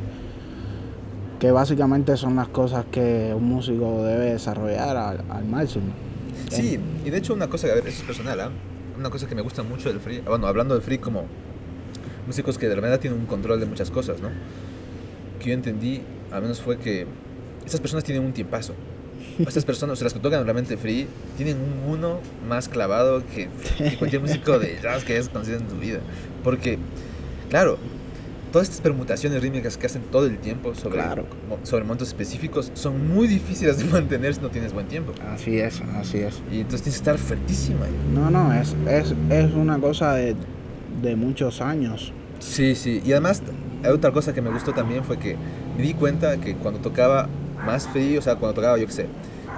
[1.44, 5.92] Que básicamente son las cosas que un músico debe desarrollar al, al máximo.
[6.48, 8.50] Sí, y de hecho una cosa, a ver, eso es personal, ¿ah?
[8.98, 11.26] Una cosa que me gusta mucho del free, bueno, hablando del free como
[12.26, 14.30] músicos que de verdad tienen un control de muchas cosas, ¿no?
[15.38, 16.00] Que yo entendí,
[16.32, 17.06] al menos fue que
[17.66, 18.72] estas personas tienen un tiempazo.
[19.38, 23.50] Estas personas, o sea, las que tocan realmente free, tienen un uno más clavado que,
[23.76, 26.00] que cualquier músico de jazz que hayas conocido en tu vida.
[26.42, 26.78] Porque,
[27.50, 27.76] claro,
[28.54, 31.26] todas estas permutaciones rítmicas que hacen todo el tiempo sobre, Claro.
[31.64, 35.12] sobre momentos específicos son muy difíciles de mantener si no tienes buen tiempo.
[35.34, 36.40] Así es, así es.
[36.52, 37.80] Y entonces tienes que estar fuertísima.
[38.14, 40.36] No, no, es, es, es una cosa de,
[41.02, 42.12] de muchos años.
[42.38, 43.02] Sí, sí.
[43.04, 43.42] Y además,
[43.92, 45.36] otra cosa que me gustó también fue que
[45.76, 47.28] me di cuenta que cuando tocaba
[47.66, 49.06] más frío, o sea, cuando tocaba, yo qué sé,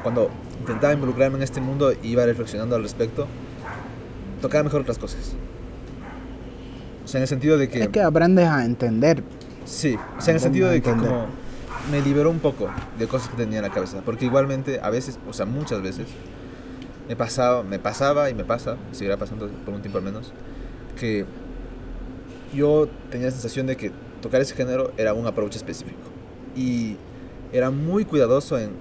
[0.02, 0.30] cuando
[0.60, 3.26] intentaba involucrarme en este mundo iba reflexionando al respecto,
[4.40, 5.34] tocaba mejor otras cosas.
[7.16, 7.82] Sea, en el sentido de que...
[7.84, 9.22] Es que aprendes a entender.
[9.64, 11.26] Sí, o sea, en el sentido de que como
[11.90, 14.02] me liberó un poco de cosas que tenía en la cabeza.
[14.04, 16.08] Porque igualmente, a veces, o sea, muchas veces,
[17.08, 20.32] me pasaba, me pasaba y me pasa, seguirá pasando por un tiempo al menos,
[20.98, 21.24] que
[22.54, 26.10] yo tenía la sensación de que tocar ese género era un approach específico.
[26.54, 26.96] Y
[27.50, 28.72] era muy cuidadoso en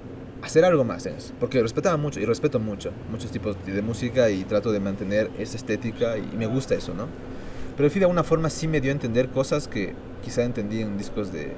[0.42, 1.34] hacer algo más en eso.
[1.40, 5.56] Porque respetaba mucho y respeto mucho muchos tipos de música y trato de mantener esa
[5.56, 7.08] estética y me gusta eso, ¿no?
[7.76, 10.82] Pero el fin de alguna forma sí me dio a entender cosas que quizá entendí
[10.82, 11.54] en discos de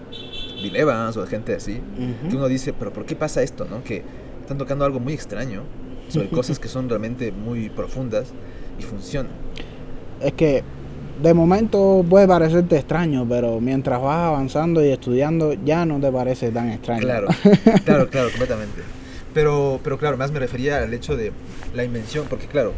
[0.62, 1.74] Bill Evans o de gente así.
[1.74, 2.30] Ujú.
[2.30, 3.84] Que uno dice, pero ¿por qué pasa esto, no?
[3.84, 4.04] Que
[4.42, 5.64] están tocando algo muy extraño
[6.10, 8.30] sobre cosas que son realmente muy profundas
[8.80, 9.32] y funcionan.
[10.22, 10.64] Es que
[11.22, 16.52] de momento puede parecerte extraño, pero mientras vas avanzando y estudiando ya no te parece
[16.52, 17.02] tan extraño.
[17.02, 17.28] Claro,
[17.86, 18.82] claro, claro, completamente.
[19.34, 21.32] Pero, pero claro, más me refería al hecho de
[21.76, 22.74] la invención, porque claro,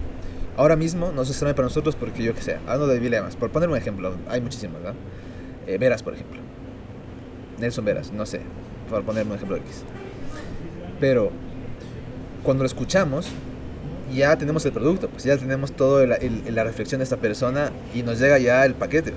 [0.59, 3.37] ahora mismo no es extraño para nosotros porque yo que sé, hablando de Bill Evans,
[3.37, 4.93] por poner un ejemplo, hay muchísimos, ¿verdad?
[5.65, 6.41] Eh, Veras, por ejemplo.
[7.59, 8.41] Nelson Veras, no sé,
[8.89, 9.83] por poner un ejemplo X.
[10.99, 11.31] Pero
[12.43, 13.29] cuando lo escuchamos,
[14.13, 18.19] ya tenemos el producto, pues ya tenemos toda la, reflexión de esta persona y nos
[18.19, 19.13] llega ya el paquete.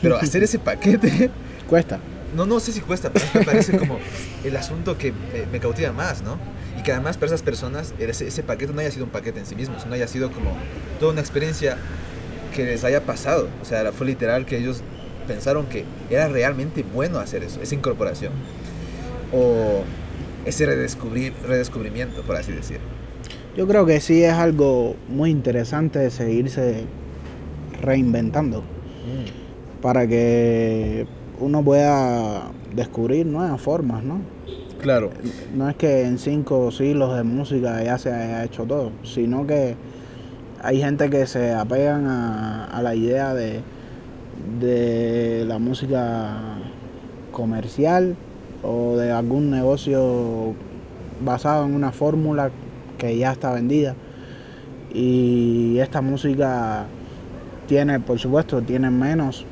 [0.00, 1.30] Pero hacer ese paquete
[1.68, 1.98] Cuesta.
[2.36, 3.98] no, no sé si cuesta, pero me parece como
[4.44, 6.38] el asunto que me, me cautiva más, ¿no?
[6.78, 9.46] Y que además para esas personas ese, ese paquete no haya sido un paquete en
[9.46, 10.56] sí mismo, sino haya sido como
[11.00, 11.78] toda una experiencia
[12.54, 13.48] que les haya pasado.
[13.62, 14.82] O sea, fue literal que ellos
[15.26, 18.32] pensaron que era realmente bueno hacer eso, esa incorporación.
[19.32, 19.82] O
[20.44, 22.78] ese redescubrir, redescubrimiento, por así decir.
[23.56, 26.84] Yo creo que sí es algo muy interesante de seguirse
[27.80, 28.62] reinventando
[29.82, 31.06] para que
[31.38, 34.20] uno pueda descubrir nuevas formas, ¿no?
[34.80, 35.10] Claro.
[35.54, 39.74] No es que en cinco siglos de música ya se haya hecho todo, sino que
[40.62, 43.60] hay gente que se apegan a, a la idea de,
[44.60, 46.36] de la música
[47.32, 48.16] comercial
[48.62, 50.54] o de algún negocio
[51.20, 52.50] basado en una fórmula
[52.98, 53.94] que ya está vendida.
[54.92, 56.86] Y esta música
[57.66, 59.44] tiene, por supuesto, tiene menos,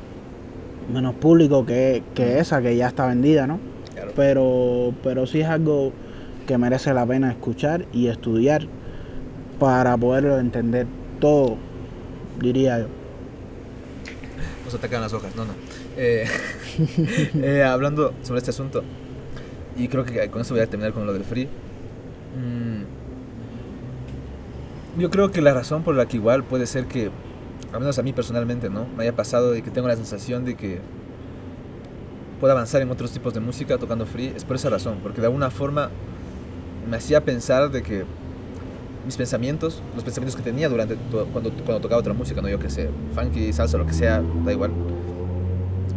[0.91, 3.59] menos público que, que esa que ya está vendida, ¿no?
[4.15, 5.91] Pero, pero sí es algo
[6.47, 8.67] que merece la pena escuchar y estudiar
[9.59, 10.87] para poderlo entender
[11.19, 11.57] todo,
[12.39, 12.87] diría yo.
[14.63, 15.53] Nos atacan las hojas, no, no.
[15.97, 16.25] Eh,
[17.35, 18.83] eh, hablando sobre este asunto,
[19.77, 21.45] y creo que con eso voy a terminar con lo del free.
[22.35, 22.83] Mm,
[24.99, 27.11] yo creo que la razón por la que igual puede ser que,
[27.73, 28.87] al menos a mí personalmente, ¿no?
[28.97, 30.79] Me haya pasado de que tengo la sensación de que
[32.39, 35.27] puedo avanzar en otros tipos de música tocando free, es por esa razón, porque de
[35.27, 35.89] alguna forma
[36.89, 38.03] me hacía pensar de que
[39.05, 40.95] mis pensamientos, los pensamientos que tenía durante
[41.31, 44.51] cuando, cuando tocaba otra música, no yo que sé, funky, salsa, lo que sea, da
[44.51, 44.71] igual,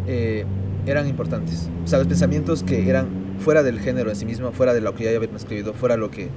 [0.07, 0.45] eh,
[0.87, 1.69] eran importantes.
[1.85, 3.09] O sea, los pensamientos que eran
[3.39, 6.11] fuera del género en sí mismo, fuera de lo que ya había escrito, fuera lo
[6.11, 6.29] que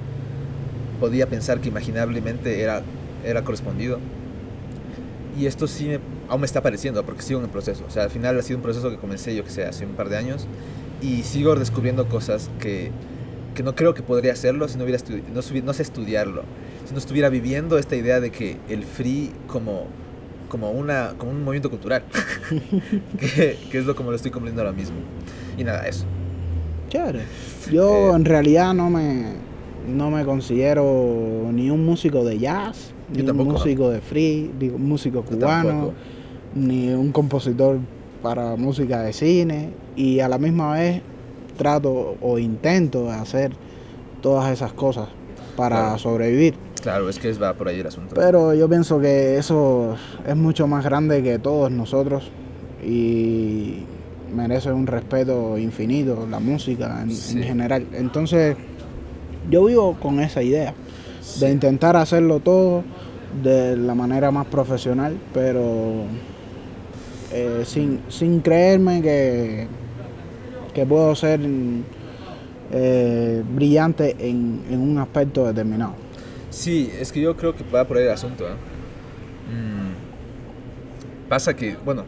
[1.00, 2.82] podía pensar que imaginablemente era,
[3.24, 3.98] era correspondido.
[5.38, 7.84] Y esto sí me, aún me está apareciendo, porque sigo en el proceso.
[7.86, 9.92] O sea, al final ha sido un proceso que comencé, yo que sé, hace un
[9.92, 10.46] par de años,
[11.00, 12.90] y sigo descubriendo cosas que,
[13.54, 15.02] que no creo que podría hacerlo si no, hubiera
[15.34, 16.42] no, no sé estudiarlo.
[16.86, 19.86] Si no estuviera viviendo esta idea de que el free como,
[20.48, 22.04] como, una, como un movimiento cultural,
[23.18, 24.96] que, que es lo como lo estoy comprendiendo ahora mismo.
[25.56, 26.04] Y nada, eso.
[26.88, 27.22] Chévere.
[27.70, 29.32] Yo Eh, en realidad no me,
[29.88, 34.88] no me considero ni un músico de jazz, Yo ni un músico de free, un
[34.88, 35.92] músico cubano,
[36.54, 37.78] ni un compositor
[38.22, 39.70] para música de cine.
[39.96, 41.02] Y a la misma vez
[41.56, 43.52] trato o intento hacer
[44.20, 45.08] todas esas cosas
[45.56, 45.98] para Claro.
[45.98, 46.54] sobrevivir.
[46.82, 48.14] Claro, es que va por ahí el asunto.
[48.14, 49.96] Pero yo pienso que eso
[50.26, 52.30] es mucho más grande que todos nosotros
[52.84, 53.84] y
[54.34, 57.10] merece un respeto infinito, la música en,
[57.42, 57.86] general.
[57.92, 58.56] Entonces,
[59.50, 60.74] yo vivo con esa idea.
[61.40, 62.84] De intentar hacerlo todo
[63.42, 66.04] de la manera más profesional, pero
[67.32, 69.66] eh, sin, sin creerme que,
[70.74, 71.40] que puedo ser
[72.72, 75.94] eh, brillante en, en un aspecto determinado.
[76.50, 78.44] Sí, es que yo creo que va por ahí el asunto.
[78.46, 78.52] ¿eh?
[79.50, 82.04] Mm, pasa que, bueno,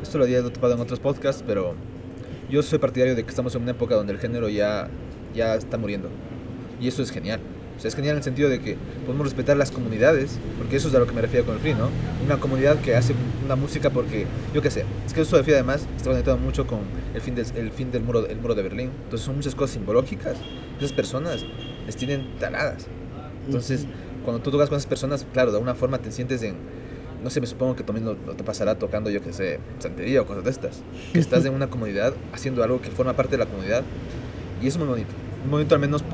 [0.00, 1.74] esto lo había topado en otros podcasts, pero
[2.48, 4.88] yo soy partidario de que estamos en una época donde el género ya,
[5.34, 6.08] ya está muriendo.
[6.80, 7.40] Y eso es genial.
[7.82, 10.94] Sea, es genial en el sentido de que podemos respetar las comunidades, porque eso es
[10.94, 11.88] a lo que me refiero con el free, ¿no?
[12.24, 13.12] Una comunidad que hace
[13.44, 14.24] una música porque,
[14.54, 16.78] yo qué sé, es que eso de free además está conectado mucho con
[17.12, 18.90] el fin, del, el fin del muro, el muro de Berlín.
[19.02, 20.36] Entonces son muchas cosas simbológicas.
[20.78, 21.44] Esas personas
[21.84, 22.86] les tienen taladas.
[23.46, 23.84] Entonces,
[24.24, 26.54] cuando tú tocas con esas personas, claro, de alguna forma te sientes en,
[27.24, 30.22] no sé, me supongo que también lo, lo te pasará tocando, yo que sé, santería
[30.22, 33.38] o cosas de estas, que estás en una comunidad haciendo algo que forma parte de
[33.38, 33.82] la comunidad
[34.62, 35.10] y eso es muy bonito.
[35.44, 36.04] Un momento al menos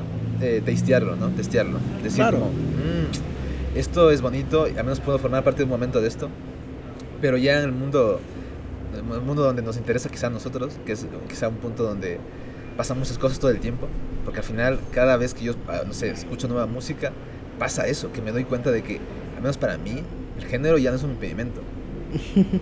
[0.41, 1.29] eh, testearlo, ¿no?
[1.29, 1.79] Testearlo.
[2.03, 2.39] Decir Claro.
[2.39, 6.07] como, "Mm, esto es bonito y al menos puedo formar parte de un momento de
[6.07, 6.29] esto,
[7.21, 8.19] pero ya en el mundo,
[8.93, 12.19] en el mundo donde nos interesa quizá a nosotros, que es quizá un punto donde
[12.77, 13.87] pasan muchas cosas todo el tiempo,
[14.23, 17.11] porque al final cada vez que yo, ah, no sé, escucho nueva música,
[17.59, 18.99] pasa eso, que me doy cuenta de que,
[19.35, 20.01] al menos para mí,
[20.37, 21.61] el género ya no es un impedimento.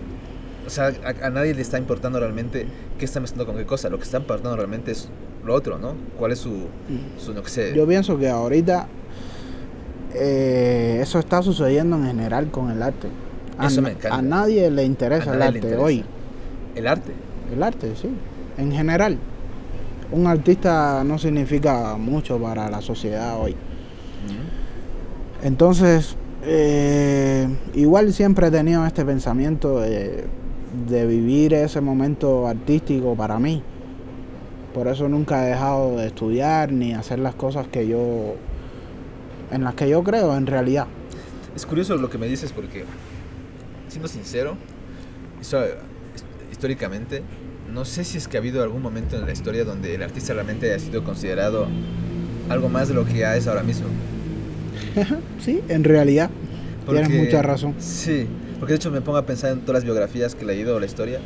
[0.66, 2.66] O sea, a, a nadie le está importando realmente
[2.98, 5.08] qué está mezclando con qué cosa, lo que está importando realmente es
[5.44, 5.94] lo otro, ¿no?
[6.18, 6.66] ¿Cuál es su,
[7.18, 8.86] su no sé, Yo pienso que ahorita
[10.14, 13.08] eh, eso está sucediendo en general con el arte.
[13.58, 14.16] A, Eso me encanta.
[14.16, 15.82] a nadie le interesa el arte interesa.
[15.82, 16.04] hoy.
[16.74, 17.12] el arte?
[17.52, 18.08] El arte, sí.
[18.56, 19.18] En general.
[20.10, 23.54] Un artista no significa mucho para la sociedad hoy.
[25.42, 30.24] Entonces, eh, igual siempre he tenido este pensamiento de,
[30.88, 33.62] de vivir ese momento artístico para mí.
[34.78, 38.36] Por eso nunca he dejado de estudiar ni hacer las cosas que yo,
[39.50, 40.86] en las que yo creo en realidad.
[41.56, 42.84] Es curioso lo que me dices porque,
[43.88, 44.54] siendo sincero,
[45.40, 45.60] eso,
[46.52, 47.24] históricamente,
[47.74, 50.32] no sé si es que ha habido algún momento en la historia donde el artista
[50.32, 51.66] realmente haya sido considerado
[52.48, 53.88] algo más de lo que ya es ahora mismo.
[55.40, 56.30] sí, en realidad.
[56.86, 57.74] Tienes Porque- mucha razón.
[57.80, 58.28] Sí,
[58.60, 60.80] porque de hecho me pongo a pensar en todas las biografías que he leído de
[60.80, 61.18] la historia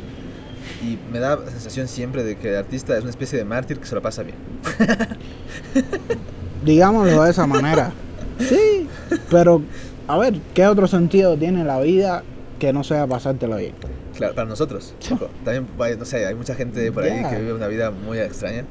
[0.83, 3.79] y me da la sensación siempre de que el artista es una especie de mártir
[3.79, 4.35] que se lo pasa bien.
[6.65, 7.91] Digámoslo de esa manera.
[8.39, 8.87] Sí,
[9.29, 9.61] pero
[10.07, 12.23] a ver, ¿qué otro sentido tiene la vida
[12.59, 13.73] que no sea pasártelo bien?
[14.15, 14.93] Claro, para nosotros.
[15.11, 15.67] ojo, También,
[15.99, 18.63] no sé, hay mucha gente por ahí que vive una vida muy extraña.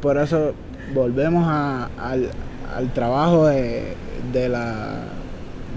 [0.00, 0.52] Por eso
[0.94, 2.30] volvemos a- al,
[2.74, 3.94] al trabajo de,
[4.32, 5.00] de la,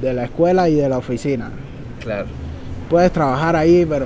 [0.01, 1.51] de la escuela y de la oficina.
[2.01, 2.27] Claro.
[2.89, 4.05] Puedes trabajar ahí, pero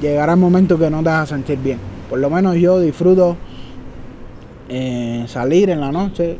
[0.00, 1.78] llegará el momento que no te vas a sentir bien.
[2.08, 3.36] Por lo menos yo disfruto
[4.68, 6.38] eh, salir en la noche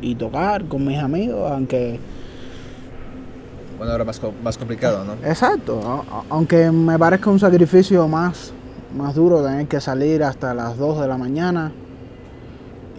[0.00, 1.98] y tocar con mis amigos, aunque
[3.76, 5.14] Bueno, ahora más, más complicado, ¿no?
[5.28, 8.52] Exacto, aunque me parezca un sacrificio más,
[8.96, 11.72] más duro tener que salir hasta las 2 de la mañana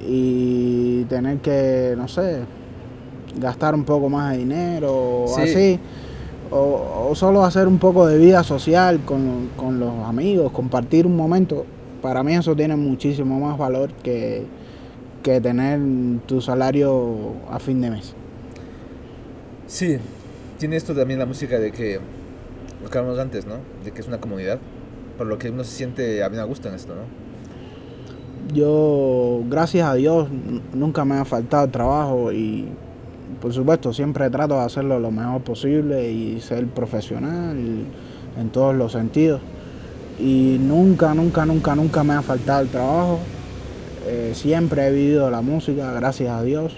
[0.08, 2.42] y tener que, no sé,
[3.38, 5.42] gastar un poco más de dinero o Sí.
[5.42, 5.80] así.
[6.52, 11.16] O, o solo hacer un poco de vida social con, con los amigos, compartir un
[11.16, 11.66] momento.
[12.02, 14.46] Para mí eso tiene muchísimo más valor que,
[15.22, 15.80] que tener
[16.26, 18.16] tu salario a fin de mes.
[19.68, 19.98] Sí,
[20.58, 22.00] tiene esto también la música de que,
[22.82, 23.56] lo que hablamos antes, ¿no?
[23.84, 24.60] De que es una comunidad,
[25.18, 27.02] por lo que uno se siente a bien a gusto en esto, ¿no?
[28.54, 30.28] Yo, gracias a Dios,
[30.74, 32.68] nunca me ha faltado trabajo y
[33.42, 37.58] por supuesto siempre trato de hacerlo lo mejor posible y ser profesional
[38.40, 39.42] en todos los sentidos.
[40.20, 43.20] Y nunca, nunca, nunca, nunca me ha faltado el trabajo.
[44.08, 46.74] Eh, siempre he vivido la música, gracias a Dios.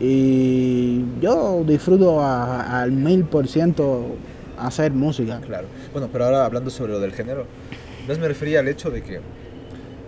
[0.00, 4.16] Y yo disfruto al mil por ciento
[4.58, 5.40] hacer música.
[5.40, 5.66] Claro.
[5.92, 7.46] Bueno, pero ahora hablando sobre lo del género,
[8.08, 9.20] más me refería al hecho de que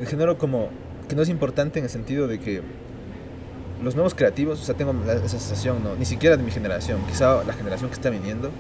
[0.01, 0.69] el género como
[1.09, 2.63] que no es importante en el sentido de que
[3.83, 5.95] los nuevos creativos, o sea, tengo esa sensación, ¿no?
[5.97, 8.51] Ni siquiera de mi generación, quizá la generación que está viniendo,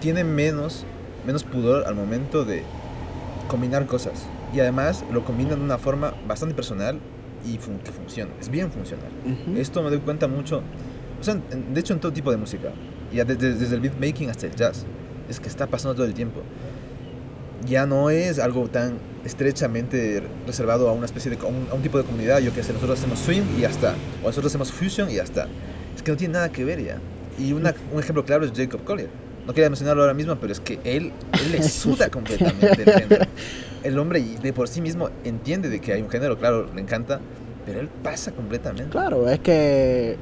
[0.00, 0.84] tiene menos,
[1.26, 2.62] menos pudor al momento de
[3.48, 4.26] combinar cosas.
[4.54, 6.98] Y además lo combinan de una forma bastante personal
[7.44, 8.30] y fun- que funciona.
[8.40, 9.08] Es bien funcional.
[9.56, 10.62] Esto me doy cuenta mucho,
[11.20, 12.70] o sea, en- de hecho en todo tipo de música,
[13.12, 14.84] ya desde, desde el beatmaking hasta el jazz,
[15.28, 16.40] es que está pasando todo el tiempo.
[17.66, 18.94] Ya no es algo tan
[19.24, 22.62] estrechamente reservado a una especie de, a un, a un tipo de comunidad, yo que
[22.62, 25.46] sé, nosotros hacemos swing y ya está, o nosotros hacemos fusion y ya está.
[25.94, 26.98] Es que no tiene nada que ver ya.
[27.38, 29.08] Y una- un ejemplo claro es Jacob Collier.
[29.46, 33.24] No quería mencionarlo ahora mismo, pero es que él, él le suda completamente el género.
[33.82, 37.20] El hombre de por sí mismo entiende de que hay un género, claro, le encanta,
[37.66, 38.90] pero él pasa completamente.
[38.90, 40.16] Claro, es que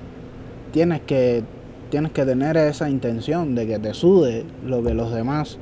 [0.72, 1.42] tienes que
[1.90, 5.56] tienes que tener esa intención de que te sude lo que los demás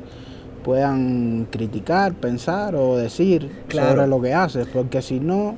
[0.67, 3.91] puedan criticar, pensar o decir Claro.
[3.91, 5.57] sobre lo que haces, porque si no,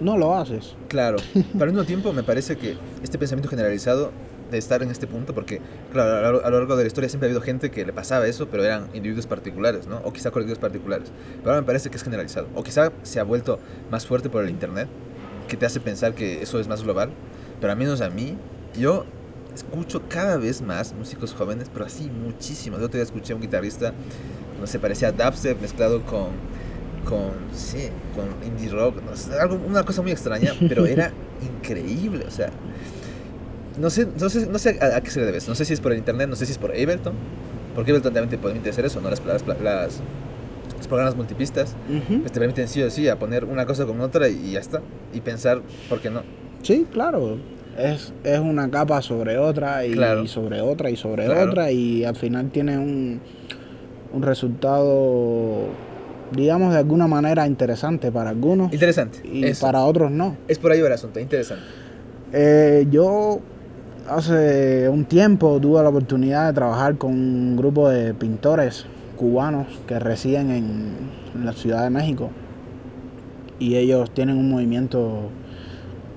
[0.00, 0.76] no lo haces.
[0.86, 4.12] Claro, pero al mismo tiempo me parece que este pensamiento generalizado
[4.48, 5.60] de estar en este punto, porque
[5.92, 8.46] claro, a lo, largo de la historia siempre ha habido gente que le pasaba eso,
[8.46, 9.96] pero eran individuos particulares, ¿no?
[10.04, 11.10] O quizá colectivos particulares.
[11.38, 12.46] Pero ahora me parece que es generalizado.
[12.54, 13.58] O quizá se ha vuelto
[13.90, 14.86] más fuerte por el Internet,
[15.48, 17.10] que te hace pensar que eso es más global.
[17.60, 18.36] Pero al menos a mí,
[18.78, 19.04] yo
[19.58, 22.78] escucho cada vez más músicos jóvenes, pero así muchísimos.
[22.78, 23.92] El otro día escuché a un guitarrista,
[24.60, 26.28] no sé, parecía dubstep mezclado con
[27.04, 31.10] con, sí, con indie rock, no sé, algo, una cosa muy extraña, pero era
[31.42, 32.50] increíble, o sea,
[33.78, 35.72] no sé, no sé, no sé a, a qué se le debe, no sé si
[35.72, 37.14] es por el internet, no sé si es por Ableton,
[37.74, 39.08] porque Ableton también te permite hacer eso, ¿no?
[39.08, 40.00] Las, las, las-
[40.76, 42.20] los programas multipistas, Ujú.
[42.20, 44.82] pues te permiten sí o sí a poner una cosa con otra y ya está,
[45.14, 46.22] y pensar, ¿por qué no?
[46.62, 47.38] Sí, claro.
[47.78, 50.26] Es, es una capa sobre otra y, Claro.
[50.26, 51.50] sobre otra y sobre Claro.
[51.50, 53.20] otra y al final tiene un,
[54.12, 55.66] un resultado,
[56.32, 59.64] digamos, de alguna manera interesante para algunos Interesante, y eso.
[59.64, 60.36] para otros no.
[60.48, 61.62] es por ahí el asunto, interesante.
[62.32, 63.38] Eh, yo
[64.08, 69.98] hace un tiempo tuve la oportunidad de trabajar con un grupo de pintores cubanos que
[69.98, 70.92] residen en,
[71.34, 72.30] en la Ciudad de México
[73.58, 75.28] y ellos tienen un movimiento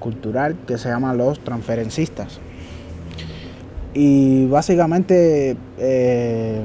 [0.02, 2.42] cultural que se llama los transferencistas.
[3.94, 6.62] Y básicamente eh,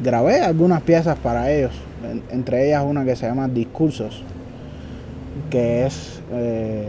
[0.00, 1.72] grabé algunas piezas para ellos,
[2.08, 4.22] en- entre ellas una que se llama Discursos,
[5.50, 6.86] que es eh,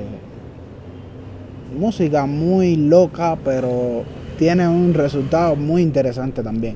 [1.80, 4.04] música muy loca, pero
[4.38, 6.76] tiene un resultado muy interesante también.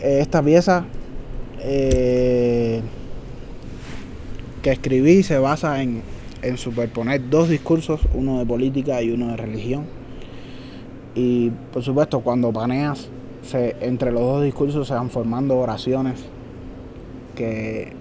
[0.00, 0.84] Eh, Esta pieza
[4.62, 6.02] que escribí se basa en,
[6.42, 9.84] en superponer dos discursos, uno de política y uno de religión.
[11.14, 13.08] Y por supuesto, cuando paneas,
[13.42, 16.24] se, entre los dos discursos se van formando oraciones
[17.34, 17.92] que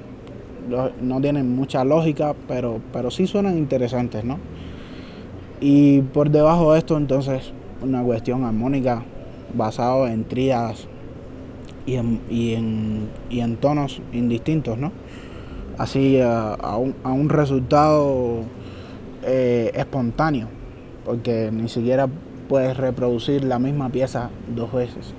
[1.01, 4.37] no tienen mucha lógica, pero, pero sí suenan interesantes, ¿no?
[5.61, 9.03] Y por debajo de esto, entonces, una cuestión armónica
[9.55, 10.87] basado en tríadas
[11.85, 14.91] y en, y en, y en tonos indistintos, ¿no?
[15.77, 18.43] Así a, a un, a un resultado
[19.23, 20.47] eh, espontáneo,
[21.05, 22.07] porque ni siquiera
[22.47, 25.13] puedes reproducir la misma pieza dos veces.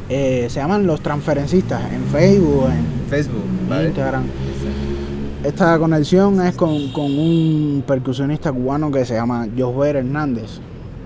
[0.08, 3.86] eh, se llaman los transferencistas en Facebook, en Facebook, ¿vale?
[3.88, 4.24] Instagram.
[5.42, 10.58] Esta conexión es con, con un percusionista cubano que se llama Josber Hernández,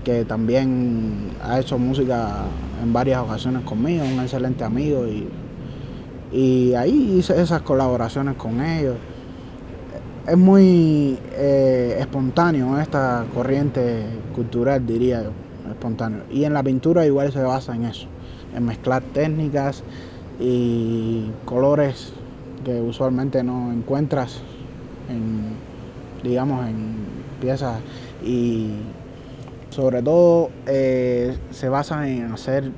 [0.04, 2.44] que también ha hecho música
[2.82, 5.26] en varias ocasiones conmigo, un excelente amigo y,
[6.32, 8.94] Y ahí hice esas colaboraciones con ellos.
[10.28, 14.04] Es muy eh, espontáneo esta corriente
[14.34, 15.30] cultural, diría yo,
[15.70, 16.20] espontáneo.
[16.30, 18.08] Y en la pintura igual se basa en eso,
[18.54, 19.82] en mezclar técnicas
[20.38, 22.12] y colores
[22.62, 24.42] que usualmente no encuentras
[25.08, 25.54] en,
[26.22, 26.96] digamos, en
[27.40, 27.78] piezas
[28.22, 28.72] y
[29.70, 32.70] sobre todo eh, se basa en hacer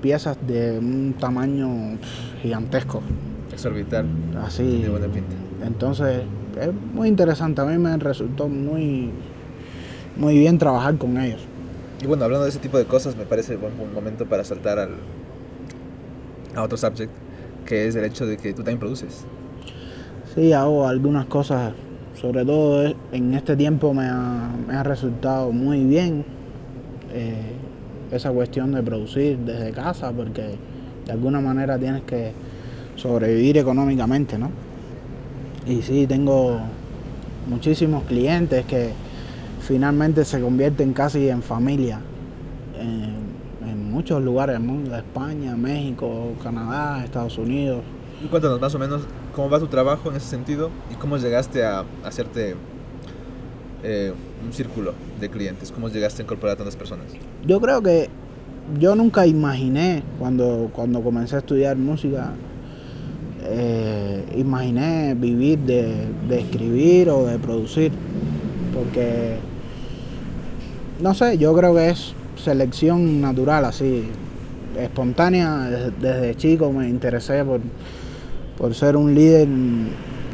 [0.00, 1.68] piezas de un tamaño
[2.42, 3.02] gigantesco,
[3.52, 4.06] Exorbital.
[4.44, 4.82] así.
[4.82, 5.36] De buena pinta.
[5.64, 6.22] Entonces
[6.60, 9.10] es muy interesante, a mí me resultó muy,
[10.16, 11.40] muy bien trabajar con ellos.
[12.02, 14.78] Y bueno, hablando de ese tipo de cosas, me parece buen, buen momento para saltar
[14.78, 14.90] al,
[16.54, 17.12] a otro subject,
[17.64, 19.24] que es el hecho de que tú también produces.
[20.34, 21.72] Sí, hago algunas cosas,
[22.20, 26.24] sobre todo eh, en este tiempo me ha, me ha resultado muy bien
[27.12, 27.52] eh,
[28.10, 30.56] esa cuestión de producir desde casa, porque
[31.06, 32.32] de alguna manera tienes que
[32.96, 34.50] sobrevivir económicamente, ¿no?
[35.66, 36.60] Y sí, tengo
[37.48, 38.90] muchísimos clientes que
[39.60, 42.00] finalmente se convierten casi en familia
[42.78, 47.82] en, en muchos lugares del mundo, España, México, Canadá, Estados Unidos.
[48.24, 49.02] Y cuéntanos más o menos
[49.34, 52.56] cómo va tu trabajo en ese sentido y cómo llegaste a hacerte
[53.82, 54.12] eh,
[54.44, 57.06] un círculo de clientes, cómo llegaste a incorporar a tantas personas.
[57.46, 58.08] Yo creo que
[58.78, 62.32] yo nunca imaginé cuando, cuando comencé a estudiar música,
[63.44, 67.92] eh, imaginé vivir de, de escribir o de producir,
[68.74, 69.36] porque
[71.00, 74.04] no sé, yo creo que es selección natural, así,
[74.78, 75.68] espontánea.
[76.00, 77.60] Desde, chico me interesé por,
[78.56, 79.48] por ser un líder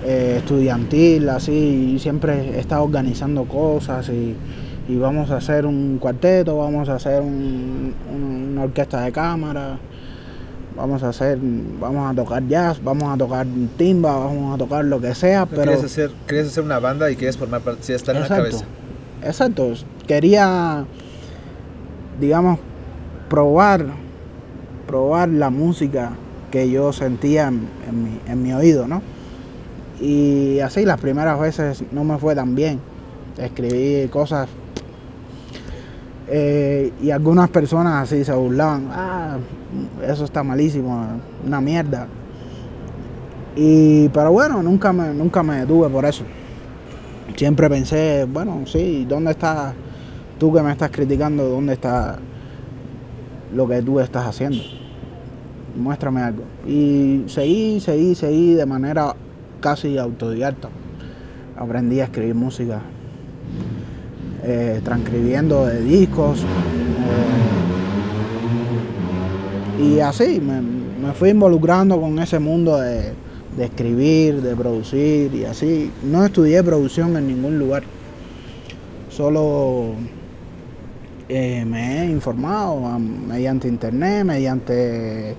[0.05, 4.35] eh, estudiantil, así, y siempre he estado organizando cosas y,
[4.89, 9.79] y vamos a hacer un cuarteto, vamos a hacer un- una orquesta de cámara,
[10.79, 11.39] vamos a hacer,
[11.81, 15.47] vamos a tocar jazz, vamos a tocar timba, vamos a tocar lo que sea, No
[15.49, 18.27] pero querías, hacer, querías hacer una banda y querías formar parte, sí, estar en la
[18.29, 18.45] Exacto.
[18.45, 18.65] cabeza.
[19.25, 19.73] Exacto.
[20.07, 20.85] Quería,
[22.21, 22.61] digamos,
[23.29, 23.87] probar,
[24.87, 26.13] probar la música
[26.53, 29.03] que yo sentía en, en mi, en mi oído, ¿no?
[30.01, 32.79] Y así las primeras veces no me fue tan bien.
[33.37, 34.49] Escribí cosas
[36.29, 38.89] eh, y algunas personas así se burlaban.
[38.93, 39.39] Ah,
[40.07, 41.07] eso está malísimo,
[41.47, 42.07] una mierda.
[43.57, 46.25] Y, pero bueno, nunca me, nunca me detuve por eso
[47.39, 49.73] siempre pensé, bueno, sí, ¿dónde está
[50.39, 51.49] tú que me estás criticando?
[51.49, 52.19] ¿Dónde está
[53.55, 54.59] lo que tú estás haciendo?
[55.77, 56.43] Muéstrame algo.
[56.67, 59.15] Y seguí, seguí, seguí de manera
[59.61, 60.69] casi autodidacta.
[61.57, 62.81] Aprendí a escribir música,
[64.43, 66.41] eh, transcribiendo de discos.
[66.43, 67.58] eh,
[69.81, 73.13] y así me, me fui involucrando con ese mundo de,
[73.57, 75.91] de escribir, de producir y así.
[76.03, 77.83] No estudié producción en ningún lugar.
[79.11, 79.95] Solo
[81.29, 85.35] eh, me he informado mediante internet, mediante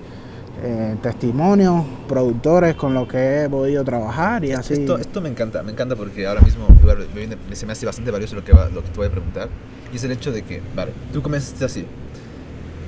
[0.62, 4.74] eh, testimonios, productores con los que he podido trabajar y así.
[4.74, 7.86] Esto, esto me encanta, me encanta porque ahora mismo igual, me viene- se me hace
[7.86, 9.48] bastante valioso lo que, va- lo que te voy a preguntar.
[9.92, 11.84] Y es el hecho de que, vale, tú comenzaste así.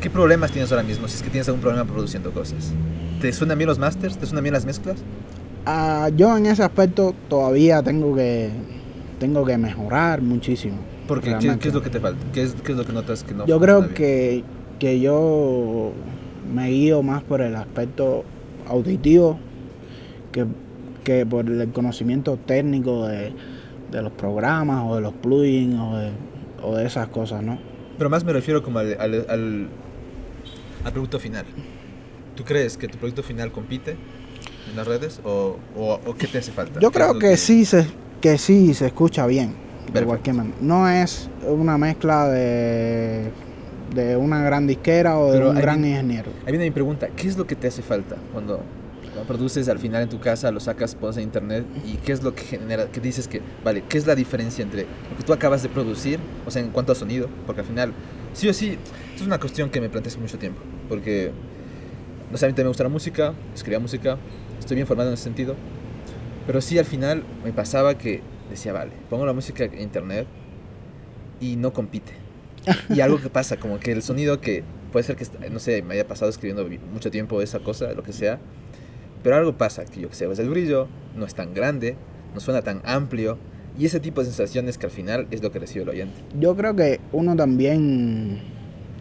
[0.03, 2.73] ¿Qué problemas tienes ahora mismo si es que tienes algún problema produciendo cosas?
[3.21, 4.19] ¿Te suenan bien los masters?
[4.19, 4.97] ¿Te suenan bien las mezclas?
[5.65, 8.51] Ah, yo en ese aspecto todavía tengo que
[9.21, 10.79] tengo que mejorar muchísimo.
[11.07, 11.63] Porque, ¿qué, realmente.
[11.63, 12.21] qué es lo que te falta?
[12.33, 13.95] ¿Qué es, qué es lo que notas que no Yo creo bien?
[13.95, 14.45] que,
[14.81, 15.93] que yo
[16.53, 18.25] me guío más por el aspecto
[18.67, 19.39] auditivo
[20.33, 20.47] que,
[21.05, 23.33] que por el conocimiento técnico de,
[23.93, 26.11] de los programas o de los plugins o de,
[26.61, 27.57] o de esas cosas, ¿no?
[27.99, 29.69] Pero más me refiero como al, al, al,
[30.85, 31.45] al producto final.
[32.37, 33.97] ¿Tú crees que tu producto final compite
[34.71, 36.81] en las redes o, o, o qué te hace falta?
[36.81, 37.87] Yo ¿Qué es creo que sí se,
[38.21, 39.55] que sí se escucha bien,
[39.93, 40.57] de cualquier manera.
[40.61, 43.31] No es una mezcla de,
[43.95, 46.31] de una gran disquera o de Pero un gran viene- ingeniero.
[46.47, 48.63] Ahí viene mi pregunta, ¿qué es lo que te hace falta cuando
[49.15, 52.23] lo produces al final en tu casa, lo sacas, pones en internet y qué es
[52.23, 55.35] lo que genera, que dices que, vale, qué es la diferencia entre lo que tú
[55.35, 57.93] acabas de producir, o sea, en cuanto a sonido, porque al final,
[58.33, 58.79] sí o sí,
[59.15, 61.33] es una cuestión que me planteé mucho tiempo, porque,
[62.31, 64.19] no sé, a mí también me gusta la música, escribía música,
[64.59, 65.57] estoy bien formado en ese sentido,
[66.47, 68.21] pero sí al final me pasaba que
[68.51, 70.27] decía, vale, pongo la música en internet
[71.41, 72.13] y no compite.
[72.89, 74.63] Y algo que pasa, como que el sonido que
[74.93, 78.13] puede ser que, no sé, me haya pasado escribiendo mucho tiempo esa cosa, lo que
[78.13, 78.39] sea,
[79.23, 81.97] pero algo pasa, que yo que sé, es el brillo, no es tan grande,
[82.35, 83.39] no suena tan amplio,
[83.79, 86.21] y ese tipo de sensaciones que al final es lo que recibe el oyente.
[86.39, 88.41] Yo creo que uno también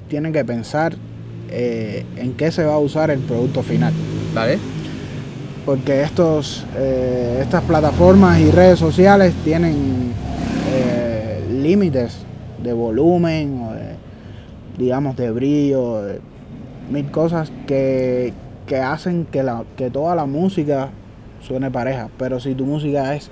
[0.07, 0.95] tiene que pensar
[1.49, 3.93] eh, en qué se va a usar el producto final.
[4.33, 4.59] ¿Vale?
[5.65, 10.11] porque estos, eh, estas plataformas y redes sociales tienen
[10.69, 12.25] eh, límites
[12.63, 13.95] de volumen o de,
[14.77, 16.19] digamos, de brillo, de
[16.89, 18.33] mil cosas que,
[18.65, 20.89] que hacen que, la, que toda la música
[21.41, 22.09] suene pareja.
[22.17, 23.29] Pero si tu música es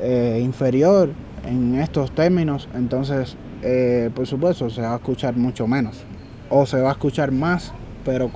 [0.00, 1.10] eh, inferior
[1.44, 6.04] en estos términos, entonces, eh, por supuesto, se va a escuchar mucho menos.
[6.50, 7.72] O se va a escuchar más,
[8.04, 8.30] pero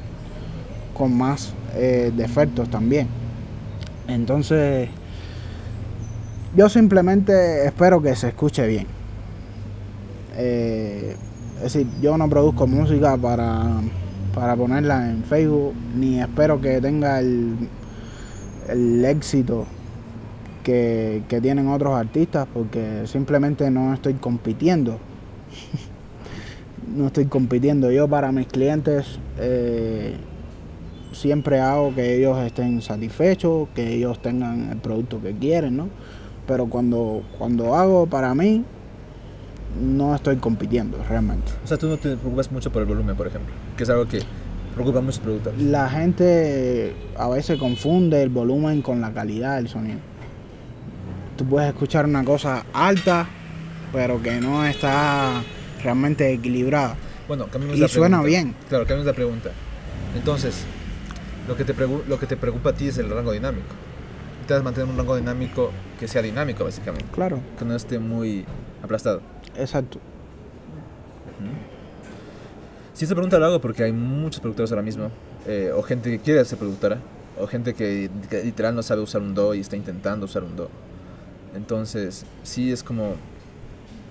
[0.94, 3.08] con más eh, defectos también.
[4.08, 4.88] Entonces,
[6.56, 8.86] yo simplemente espero que se escuche bien.
[10.36, 13.66] Es decir, yo no produzco música para,
[14.34, 17.68] para ponerla en Facebook, ni espero que tenga el,
[18.68, 19.66] el éxito
[20.62, 24.98] que, que tienen otros artistas, porque simplemente no estoy compitiendo.
[26.94, 27.90] no estoy compitiendo.
[27.90, 30.14] Yo para mis clientes eh,
[31.12, 35.88] siempre hago que ellos estén satisfechos, que ellos tengan el producto que quieren, ¿no?
[36.46, 38.64] Pero cuando, cuando hago para mí,
[39.80, 41.52] no estoy compitiendo realmente.
[41.64, 44.06] O sea, tú no te preocupas mucho por el volumen, por ejemplo, que es algo
[44.06, 44.20] que
[44.74, 45.60] preocupa a muchos productores.
[45.62, 49.98] La gente a veces confunde el volumen con la calidad del sonido.
[51.40, 53.26] Tú puedes escuchar una cosa alta,
[53.94, 55.42] pero que no está
[55.82, 56.96] realmente equilibrada.
[57.26, 58.26] Bueno, Y la suena pregunta.
[58.26, 58.54] bien.
[58.68, 59.50] Claro, cambiemos la pregunta.
[60.14, 60.66] Entonces,
[61.48, 61.72] lo que, te
[62.06, 63.68] lo que te preocupa a ti es el rango dinámico.
[64.42, 67.06] Intentas mantener un rango dinámico que sea dinámico, básicamente.
[67.10, 68.44] Claro, Que no esté muy
[68.82, 69.22] aplastado.
[69.56, 69.98] exacto.
[72.92, 75.10] Si esta pregunta lo hago porque hay muchos productores ahora mismo,
[75.46, 76.98] eh, o gente que quiere ser productora,
[77.40, 80.54] o gente que, que literal no sabe usar un do y está intentando usar un
[80.54, 80.68] do.
[81.54, 83.14] Entonces, sí es como,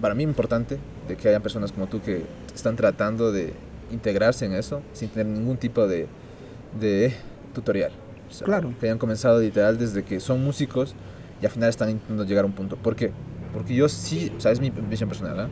[0.02, 0.78] para mí importante
[1.08, 2.24] de que haya personas como tú que
[2.54, 3.54] están tratando de
[3.92, 6.08] integrarse en eso sin tener ningún tipo de,
[6.80, 7.14] de
[7.54, 7.92] tutorial.
[8.30, 8.74] O sea, Claro.
[8.80, 10.94] Que hayan comenzado literal desde que son músicos
[11.42, 12.76] y al final están intentando llegar a un punto.
[12.76, 13.12] ¿Por qué?
[13.54, 15.48] Porque yo sí, o sea, es mi visión personal, ¿ah?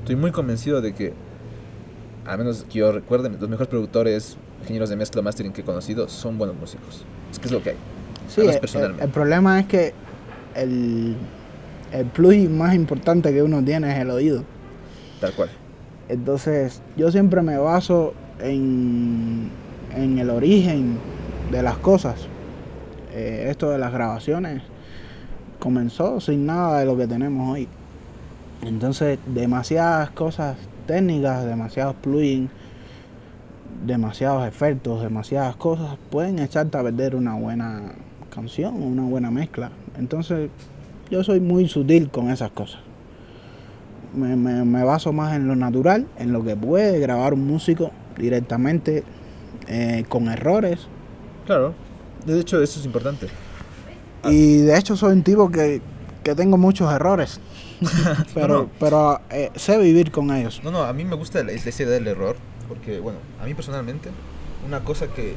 [0.00, 1.12] Estoy muy convencido de que
[2.26, 6.08] al menos que yo recuerde, los mejores productores, ingenieros de mezcla, mastering que he conocido
[6.08, 7.04] son buenos músicos.
[7.30, 7.76] Es que es lo que hay.
[8.28, 9.04] Sí, Además, el- personalmente.
[9.04, 9.94] el, problema es que
[10.58, 11.16] el,
[11.92, 14.44] el plus más importante que uno tiene es el oído.
[15.20, 15.50] Tal cual.
[16.08, 19.50] Entonces, yo siempre me baso en,
[19.94, 20.98] en el origen
[21.50, 22.26] de las cosas.
[23.12, 24.62] Eh, esto de las grabaciones
[25.58, 27.68] comenzó sin nada de lo que tenemos hoy.
[28.62, 30.56] Entonces, demasiadas cosas
[30.86, 32.50] técnicas, demasiados plugins,
[33.84, 37.92] demasiados efectos, demasiadas cosas pueden echarte a perder una buena
[38.34, 39.70] canción, una buena mezcla.
[39.98, 40.50] Entonces,
[41.10, 42.80] yo soy muy sutil con esas cosas
[44.14, 47.90] me, me- me baso más en lo natural, en lo que puede grabar un músico
[48.16, 49.04] directamente
[49.66, 50.88] eh, con errores.
[51.46, 51.74] Claro.
[52.24, 53.26] De hecho, eso es importante.
[54.24, 55.80] Y de hecho soy un tipo que,
[56.24, 57.38] que tengo muchos errores,
[58.34, 58.70] pero, No, no.
[58.80, 60.60] pero eh, sé vivir con ellos.
[60.64, 62.36] No, no, a mí me gusta la, esa idea del error,
[62.66, 64.08] porque, bueno, a mí personalmente,
[64.66, 65.34] una cosa que,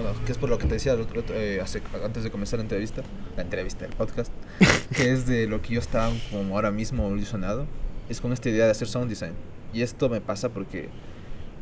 [0.00, 2.58] bueno, que es por lo que te decía el otro- eh, hace- antes de comenzar
[2.58, 3.02] la entrevista,
[3.36, 4.32] la entrevista, el podcast,
[4.96, 7.66] que es de lo que yo estaba como ahora mismo ilusionado,
[8.08, 9.32] es con esta idea de hacer sound design.
[9.72, 10.88] Y esto me pasa porque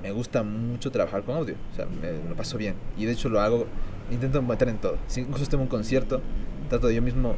[0.03, 2.74] me gusta mucho trabajar con audio, o sea, me, me lo paso bien.
[2.97, 3.66] Y de hecho lo hago,
[4.11, 4.99] intento meter en todo.
[5.09, 6.20] Si incluso estoy en un concierto,
[6.68, 7.34] trato de yo mismo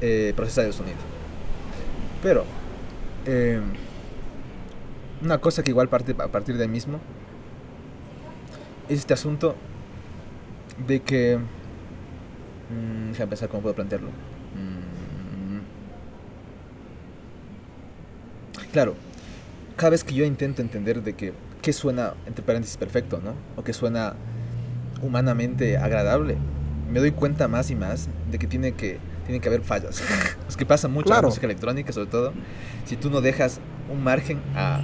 [0.00, 0.96] eh, procesar el sonido.
[2.22, 2.44] Pero,
[3.26, 3.60] eh,
[5.22, 7.00] una cosa que igual parte a partir de ahí mismo
[8.88, 9.56] es este asunto
[10.86, 11.38] de que.
[12.70, 14.08] Mm, déjame pensar cómo puedo plantearlo.
[14.08, 15.58] Mm,
[18.72, 18.94] claro,
[19.76, 23.32] cada vez que yo intento entender de que qué suena, entre paréntesis, perfecto, ¿no?
[23.56, 24.14] O que suena
[25.02, 26.36] humanamente agradable,
[26.90, 30.02] me doy cuenta más y más de que tiene que, tiene que haber fallas.
[30.48, 31.22] es que pasa mucho en Claro.
[31.22, 32.32] la música electrónica, sobre todo,
[32.84, 33.60] si tú no dejas
[33.92, 34.80] un margen a,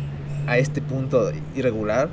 [0.46, 2.08] a este punto irregular,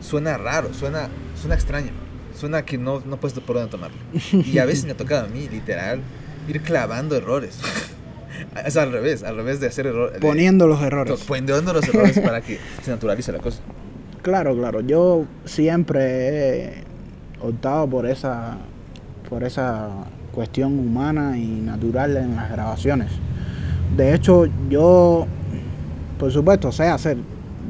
[0.00, 1.08] suena raro, suena,
[1.40, 1.90] suena extraño,
[2.38, 3.96] suena que no, no puedes por dónde tomarlo.
[4.32, 6.00] Y a veces me ha tocado a mí, literal,
[6.48, 7.58] ir clavando errores.
[8.64, 10.18] es al revés, al revés de hacer errores.
[10.20, 11.24] Poniendo los errores.
[11.24, 13.60] Poniendo los errores para que se naturalice la cosa.
[14.22, 14.80] Claro, claro.
[14.80, 16.84] Yo siempre he
[17.40, 18.58] optado por esa,
[19.28, 19.88] por esa
[20.32, 23.10] cuestión humana y natural en las grabaciones.
[23.96, 25.26] De hecho, yo,
[26.18, 27.16] por supuesto, sé hacer.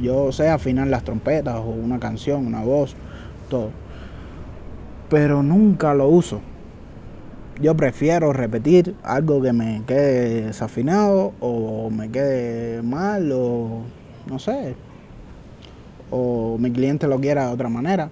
[0.01, 2.95] Yo sé afinar las trompetas o una canción, una voz,
[3.49, 3.71] todo.
[5.11, 6.41] Pero nunca lo uso.
[7.61, 13.83] Yo prefiero repetir algo que me quede desafinado o me quede mal o
[14.29, 14.77] no sé,
[16.11, 18.11] o mi cliente lo quiera de otra manera.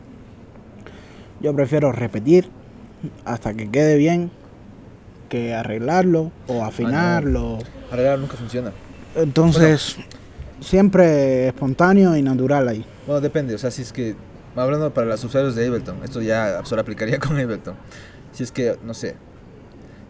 [1.40, 2.48] Yo prefiero repetir
[3.24, 4.30] hasta que quede bien
[5.28, 7.58] que arreglarlo o afinarlo.
[7.90, 8.72] Arreglar nunca funciona.
[9.14, 9.96] Entonces,
[10.60, 12.84] siempre espontáneo y natural ahí.
[13.06, 14.14] Bueno, depende, o sea, si es que,
[14.64, 17.74] hablando para los usuarios de Ableton, esto ya solo aplicaría con Ableton.
[18.32, 19.16] Si es que, no sé,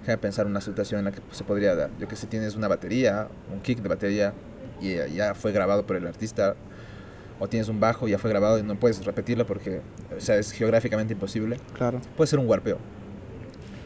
[0.01, 1.91] déjame pensar una situación en la que se podría dar.
[1.99, 4.33] Yo que sé, tienes una batería, un kick de batería,
[4.81, 6.55] y eh, ya fue grabado por el artista,
[7.39, 9.81] o tienes un bajo, ya fue grabado y no puedes repetirlo porque,
[10.17, 11.59] o sea, es geográficamente imposible.
[11.75, 12.01] Claro.
[12.17, 12.79] Puede ser un warpeo.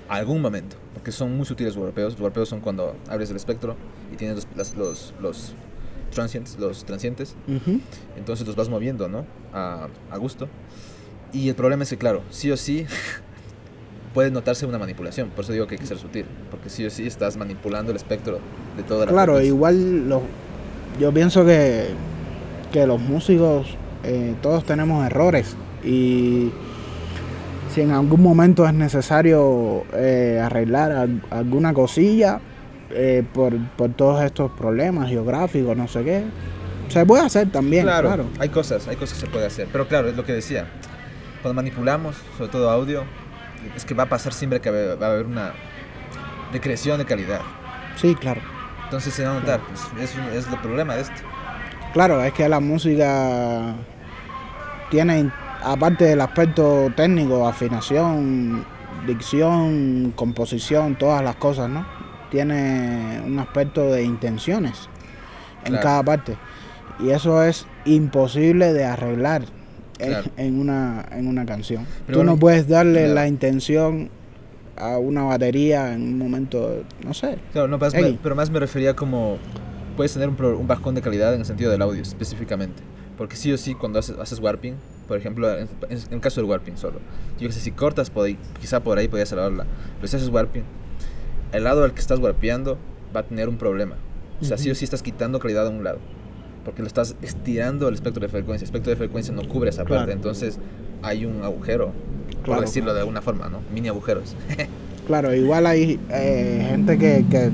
[0.09, 2.13] Algún momento, porque son muy sutiles los warpeos.
[2.15, 3.77] Los warpeos son cuando abres el espectro
[4.13, 5.55] y tienes los, las- los, los
[6.11, 7.81] transients, los transientes, Ujú.
[8.17, 9.25] entonces los vas moviendo, ¿no?
[9.53, 10.49] A, a gusto.
[11.33, 12.87] Y el problema es que, claro, sí o sí
[14.15, 15.29] puede notarse una manipulación.
[15.31, 17.97] Por eso digo que hay que ser sutil, porque sí o sí estás manipulando el
[17.97, 18.39] espectro
[18.77, 19.49] de toda la Claro, frecuencia.
[19.55, 20.23] igual lo-
[20.99, 21.89] yo pienso que,
[22.73, 26.51] que los músicos eh, todos tenemos errores y
[27.73, 32.41] si en algún momento es necesario eh, arreglar al- alguna cosilla
[32.91, 36.25] eh, por, por todos estos problemas geográficos, no sé qué,
[36.89, 38.25] se puede hacer también, claro, claro.
[38.39, 39.69] hay cosas, hay cosas que se puede hacer.
[39.71, 40.67] Pero claro, es lo que decía.
[41.43, 43.05] Cuando manipulamos, sobre todo audio,
[43.77, 45.53] es que va a pasar siempre que va a haber una
[46.53, 47.41] decreción de calidad.
[47.97, 48.41] Sí, claro.
[48.85, 51.15] Entonces se va a notar, es, es, un- es el problema de esto.
[51.93, 53.75] Claro, es que la música
[54.91, 55.31] tiene,
[55.63, 58.65] aparte del aspecto técnico, afinación,
[59.07, 61.87] dicción, composición, todas las cosas, ¿no?
[62.31, 64.89] Tiene un aspecto de intenciones
[65.65, 65.83] en Claro.
[65.83, 66.37] cada parte.
[67.01, 69.43] Y eso es imposible de arreglar
[69.99, 70.31] en- Claro.
[70.37, 71.87] en, una, en una canción.
[72.07, 73.15] Pero Tú no bueno, puedes darle claro.
[73.15, 74.11] la intención
[74.77, 77.37] a una batería en un momento, no sé.
[77.53, 78.19] Claro, no, más me- Ey.
[78.23, 79.37] pero más me refería como
[79.97, 82.83] puedes tener un, un bajón de calidad en el sentido del audio específicamente.
[83.19, 84.77] Porque sí o sí cuando haces, haces warping,
[85.07, 87.01] por ejemplo, en, en el caso del warping solo,
[87.39, 89.67] yo que sé, si cortas por ahí, quizá por ahí podías salvarla,
[89.97, 90.63] pero si haces warping,
[91.53, 92.79] el lado al que estás warpeando
[93.15, 93.97] va a tener un problema.
[94.41, 95.99] O sea, sí o sí estás quitando calidad a un lado.
[96.65, 98.65] Porque lo estás estirando el espectro de frecuencia.
[98.65, 100.01] El espectro de frecuencia no cubre esa Claro.
[100.03, 100.13] parte.
[100.13, 100.59] Entonces
[101.03, 101.93] hay un agujero,
[102.45, 102.95] por decirlo claro.
[102.95, 103.61] de alguna forma, ¿no?
[103.73, 104.37] Mini agujeros.
[105.07, 107.51] Claro, igual hay eh, gente que, que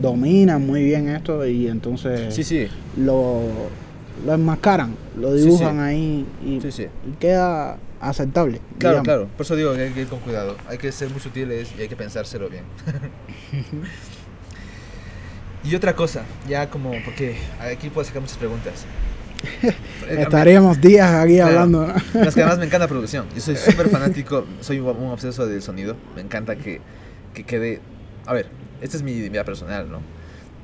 [0.00, 2.66] domina muy bien esto y entonces sí, sí.
[2.96, 3.42] lo,
[4.24, 5.80] lo enmascaran, lo dibujan sí.
[5.80, 6.60] ahí y
[7.18, 8.60] queda aceptable.
[8.78, 9.04] Claro, digamos.
[9.04, 9.28] claro.
[9.36, 10.56] Por eso digo que hay que ir con cuidado.
[10.68, 12.64] Hay que ser muy sutiles y hay que pensárselo bien.
[15.64, 18.84] y otra cosa, ya como, porque aquí puedo sacar muchas preguntas.
[20.08, 21.60] Estaríamos días aquí Claro.
[21.60, 21.86] hablando.
[21.86, 22.22] ¿no?
[22.22, 23.26] Es que además me encanta la producción.
[23.34, 25.96] Yo soy súper fanático, soy un obseso del sonido.
[26.14, 26.80] Me encanta que,
[27.34, 27.80] que quede...
[28.26, 28.48] A ver,
[28.80, 30.00] esta es mi idea personal, ¿no?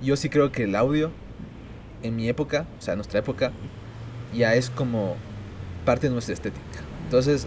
[0.02, 1.10] Yo sí creo que el audio,
[2.02, 3.52] en mi época, o sea, nuestra época,
[4.34, 5.16] ya es como
[5.84, 6.80] parte de nuestra estética.
[7.14, 7.46] Entonces,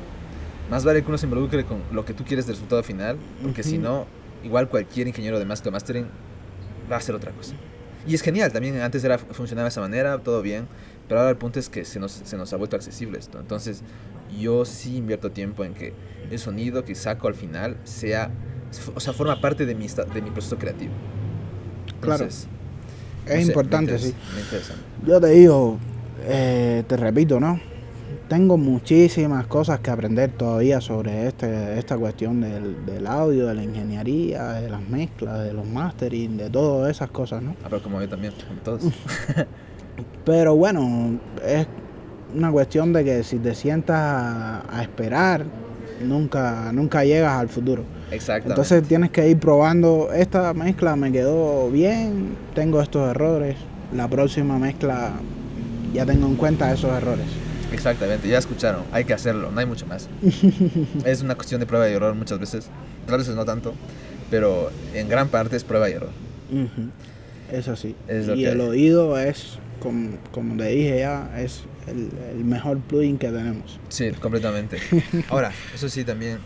[0.72, 3.64] más vale que uno se involucre con lo que tú quieres del resultado final, porque
[3.64, 3.84] si Ujú.
[3.84, 4.06] no,
[4.42, 6.08] igual cualquier ingeniero de mezcla mastering
[6.90, 7.54] va a hacer otra cosa.
[8.08, 10.68] Y es genial, también antes era, funcionaba de esa manera, todo bien,
[11.10, 13.42] pero ahora el punto es que se nos, se nos ha vuelto accesible esto.
[13.42, 13.82] Entonces,
[14.40, 15.92] yo sí invierto tiempo en que
[16.32, 18.32] el sonido que saco al final sea,
[18.96, 20.94] o sea, forma parte de mi, de mi proceso creativo.
[22.00, 22.26] Claro.
[22.26, 22.48] Es
[23.26, 25.04] no sé, me importante, interesa, sí.
[25.04, 25.10] Me.
[25.10, 25.78] Yo te digo,
[26.26, 27.60] eh, te repito, ¿no?
[28.30, 33.64] Tengo muchísimas cosas que aprender todavía sobre este, esta cuestión del, del audio, de la
[33.64, 37.52] ingeniería, de las mezclas, de los mastering, de todas esas cosas, ¿no?
[37.64, 38.84] Ah, pero como yo también, todos.
[40.26, 41.66] Pero bueno, es
[42.36, 45.46] una cuestión de que si te sientas a, a esperar,
[46.06, 47.84] nunca, nunca llegas al futuro.
[48.12, 48.50] Exactamente.
[48.50, 53.56] Entonces tienes que ir probando, esta mezcla me quedó bien, tengo estos errores,
[53.96, 55.14] la próxima mezcla
[55.94, 57.47] ya tengo en cuenta esos errores.
[57.72, 60.08] Exactamente, ya escucharon, hay que hacerlo, no hay mucho más.
[61.06, 62.70] es una cuestión de prueba y error muchas veces,
[63.04, 63.74] otras veces no tanto,
[64.30, 66.10] pero en gran parte es prueba y error.
[66.52, 66.90] Ujú,
[67.52, 67.96] Eso sí.
[68.08, 68.68] Es y el hay.
[68.68, 73.80] oído es, como, como te dije ya, es el, el mejor plugin que tenemos.
[73.90, 74.78] Sí, completamente.
[75.30, 76.40] Ahora, eso sí, también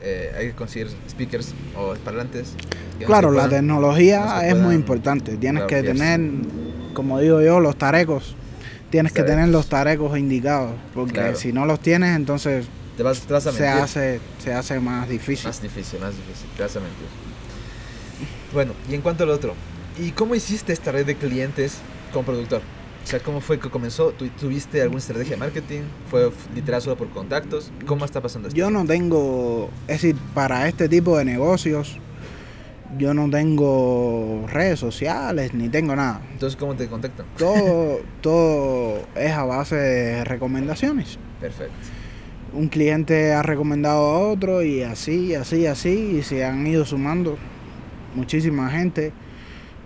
[0.00, 2.54] eh, hay que conseguir speakers o parlantes.
[3.00, 5.36] no Claro, la tecnología no es muy importante.
[5.36, 6.20] Tienes que claro, tener,
[6.94, 8.36] como digo yo, los tarecos.
[8.90, 11.36] Tienes que tener los tarecos indicados, porque Claro.
[11.36, 12.66] si no los tienes, entonces
[12.96, 15.46] Te vas, te vas a se hace, se hace más difícil.
[15.46, 17.06] Más difícil, más difícil, te vas a mentir.
[18.52, 19.54] Bueno, y en cuanto al otro,
[19.98, 21.74] ¿y cómo hiciste esta red de clientes
[22.12, 22.62] como productor?
[23.04, 24.10] O sea, ¿cómo fue que comenzó?
[24.10, 25.80] ¿Tu- ¿Tuviste alguna estrategia de marketing?
[26.10, 27.70] ¿Fue literal solo por contactos?
[27.86, 28.58] ¿Cómo está pasando esto?
[28.58, 31.98] Yo no tengo, es decir, para este tipo de negocios,
[32.96, 36.22] yo no tengo redes sociales ni tengo nada.
[36.32, 37.26] Entonces, ¿cómo te contactan?
[37.36, 41.18] Todo, todo es a base de recomendaciones.
[41.40, 41.74] Perfecto.
[42.54, 47.36] un cliente ha recomendado a otro y así, así, así, y se han ido sumando
[48.14, 49.12] muchísima gente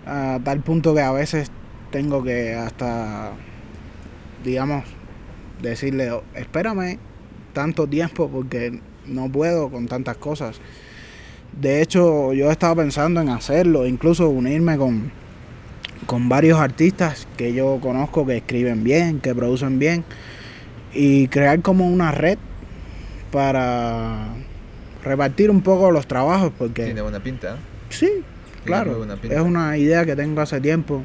[0.05, 1.51] a tal punto que a veces
[1.91, 3.33] tengo que hasta,
[4.43, 4.85] digamos,
[5.61, 6.97] decirle, "Oh, espérame
[7.53, 10.59] tanto tiempo porque no puedo con tantas cosas.
[11.59, 15.11] De hecho, yo estaba pensando en hacerlo, incluso unirme con,
[16.05, 20.03] con varios artistas que yo conozco que escriben bien, que producen bien,
[20.93, 22.37] y crear como una red
[23.31, 24.27] para
[25.03, 27.55] repartir un poco los trabajos, porque Tiene buena pinta.
[27.55, 27.57] ¿eh?
[27.89, 28.09] sí,
[28.65, 29.35] claro, buena pinta.
[29.35, 31.03] es una idea que tengo hace tiempo.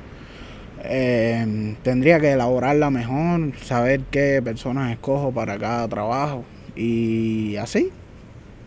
[0.85, 6.45] Eh, tendría que elaborarla mejor, saber qué personas escojo para cada trabajo
[6.77, 7.91] y así.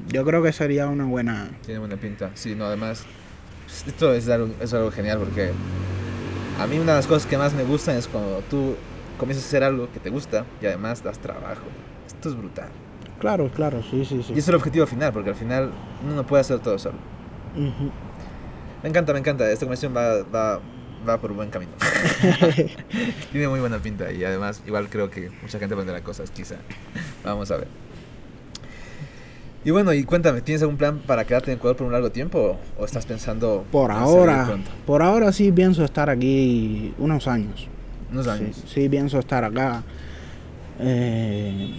[0.08, 1.50] Yo creo que sería una buena...
[1.66, 2.32] Tiene buena pinta.
[2.34, 3.06] Sí, no, además,
[3.88, 5.52] esto es algo, es algo genial porque
[6.60, 8.76] a mí una de las cosas que más me gustan es cuando tú
[9.18, 11.64] comienzas a hacer algo que te gusta y además das trabajo.
[12.08, 12.70] Esto es brutal.
[13.20, 14.34] Claro, claro, sí, sí, sí.
[14.36, 15.72] Y es el objetivo final, porque al final
[16.04, 16.98] uno no puede hacer todo solo.
[18.82, 19.50] Me encanta, me encanta.
[19.52, 20.60] Esta conversación va, va,
[21.08, 21.72] va por buen camino.
[23.32, 26.56] Tiene muy buena pinta y además igual creo que mucha gente aprenderá cosas, quizá.
[27.24, 27.68] Vamos a ver.
[29.64, 32.58] Y bueno, y cuéntame, ¿tienes algún plan para quedarte en Ecuador por un largo tiempo
[32.80, 34.58] o estás pensando Por ahora,
[34.88, 37.68] por ahora sí pienso estar aquí unos años.
[38.12, 38.56] Unos años.
[38.56, 39.84] Sí, sí pienso estar acá.
[40.80, 41.76] Eh,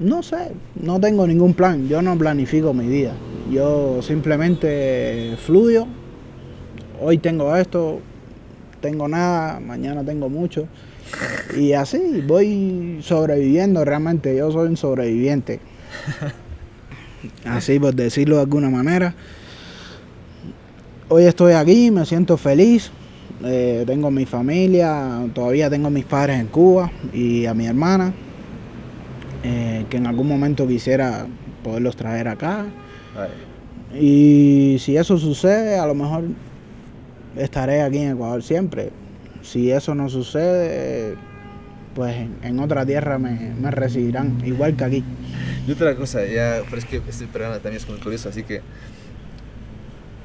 [0.00, 1.88] no sé, no tengo ningún plan.
[1.88, 3.12] Yo no planifico mi vida.
[3.48, 5.86] Yo simplemente fluyo.
[7.00, 8.00] Hoy tengo esto,
[8.80, 10.66] tengo nada, mañana tengo mucho.
[11.56, 14.36] Y así voy sobreviviendo realmente.
[14.36, 15.60] Yo soy un sobreviviente.
[17.44, 19.14] Así por decirlo de alguna manera.
[21.08, 22.90] Hoy estoy aquí, me siento feliz.
[23.44, 28.12] Eh, tengo mi familia, todavía tengo mis padres en Cuba y a mi hermana,
[29.44, 31.26] eh, que en algún momento quisiera
[31.62, 32.66] poderlos traer acá.
[33.16, 36.24] Ay, Y si eso sucede, a lo mejor
[37.36, 38.90] estaré aquí en Ecuador siempre.
[39.42, 41.14] Si eso no sucede,
[41.94, 45.04] pues en, en otra tierra me, me recibirán, igual que aquí.
[45.68, 48.62] Y otra cosa, ya, pero es que este programa también es muy curioso, así que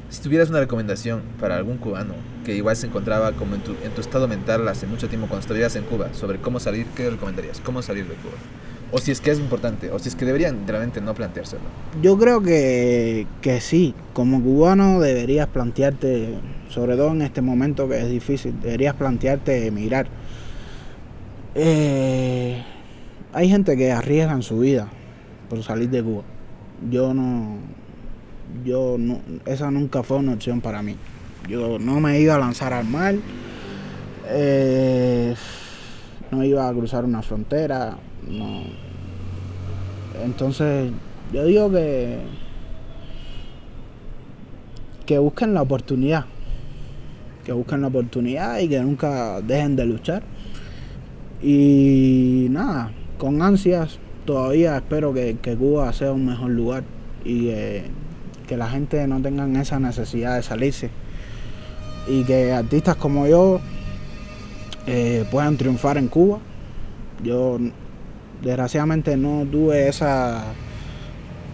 [0.10, 2.14] si tuvieras una recomendación para algún cubano
[2.46, 5.41] que igual se encontraba como en tu, en tu estado mental hace mucho tiempo cuando
[5.41, 7.60] estuvieras en Cuba, sobre cómo salir, ¿qué recomendarías?
[7.60, 8.36] ¿Cómo salir de Cuba?
[8.94, 11.64] O si es que es importante, o si es que deberían realmente no planteárselo.
[12.02, 16.36] Yo creo que, que sí, como cubano deberías plantearte,
[16.70, 20.08] sobre todo en este momento que es difícil, deberías plantearte emigrar.
[21.54, 22.64] Eh,
[23.34, 24.88] hay gente que arriesgan su vida
[25.50, 26.24] por salir de Cuba.
[26.89, 27.58] Yo no,
[28.66, 30.96] yo no, esa nunca fue una opción para mí.
[31.48, 33.16] Yo no me iba a lanzar al mar,
[34.28, 35.36] eh,
[36.32, 38.64] no iba a cruzar una frontera, no.
[40.24, 40.91] Entonces,
[41.34, 42.20] yo digo que
[45.06, 46.26] que busquen la oportunidad,
[47.44, 50.24] que busquen la oportunidad y que nunca dejen de luchar.
[51.41, 56.84] Y nada, con ansias todavía espero que, que Cuba sea un mejor lugar
[57.24, 60.91] y que, la gente no tengan esa necesidad de salirse
[62.07, 63.59] y que artistas como yo
[64.86, 66.38] eh, puedan triunfar en Cuba.
[67.24, 67.57] Yo
[68.43, 70.54] desgraciadamente no tuve esa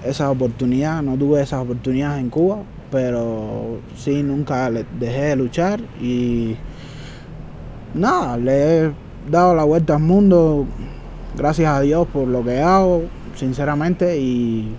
[0.06, 2.60] esa oportunidad, no tuve esas oportunidades en Cuba,
[2.92, 6.56] pero sí nunca dejé de luchar y
[7.94, 8.92] nada, le he
[9.30, 10.66] dado la vuelta al mundo,
[11.40, 13.04] gracias a Dios por lo que hago,
[13.36, 14.70] sinceramente, y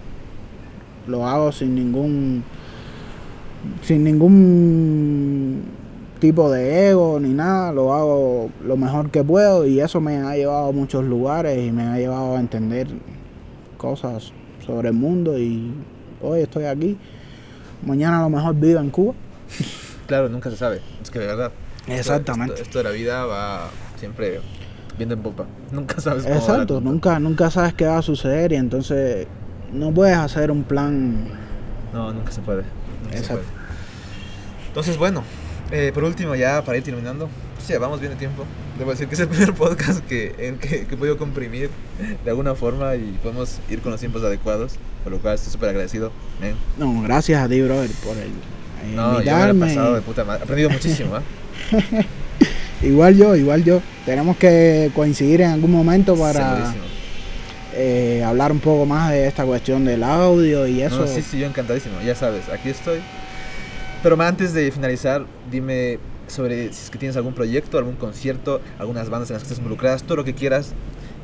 [1.09, 2.45] lo hago sin ningún
[3.83, 5.63] sin ningún
[6.21, 10.37] tipo de ego ni nada, lo hago lo mejor que puedo y eso me ha
[10.37, 12.87] llevado a muchos lugares y me ha llevado a entender
[13.77, 14.33] cosas
[14.65, 15.73] sobre el mundo y
[16.23, 16.97] hoy estoy aquí,
[17.85, 19.15] mañana a lo mejor vivo en Cuba.
[20.07, 21.53] Claro, nunca se sabe, es que de verdad.
[21.83, 22.55] esto- Exactamente.
[22.55, 23.69] Esto, esto de la vida va
[23.99, 24.41] siempre
[25.01, 25.47] viendo en popa.
[25.73, 29.27] Nunca sabes cómo Exacto, nunca, nunca sabes qué va a suceder y entonces
[29.73, 31.25] no puedes hacer un plan.
[31.93, 32.65] No, nunca se puede.
[33.03, 33.43] nunca se Exacto.
[33.43, 33.61] puede.
[34.69, 35.25] Entonces, bueno,
[35.73, 38.45] eh, por último, ya para ir terminando, pues ya vamos bien de tiempo.
[38.79, 41.71] Debo decir que es el primer podcast que, en que, que he podido comprimir
[42.25, 45.71] de alguna forma y podemos ir con los tiempos adecuados, por lo cual estoy súper
[45.71, 46.13] agradecido.
[46.41, 46.55] men.
[46.79, 50.01] No, gracias a ti, brother, por el eh, No, yo me lo he pasado de
[50.03, 50.41] puta madre.
[50.41, 51.23] He aprendido muchísimo, ¿eh?
[52.83, 53.81] Igual yo, igual yo.
[54.11, 56.75] Tenemos que coincidir en algún momento para
[57.77, 61.03] eh, hablar un poco más de esta cuestión del audio y eso.
[61.03, 62.99] No, sí, sí, yo encantadísimo, ya sabes, aquí estoy.
[64.03, 69.09] Pero antes de finalizar, dime sobre si es que tienes algún proyecto, algún concierto, algunas
[69.11, 70.73] bandas en las que estés involucradas, todo lo que quieras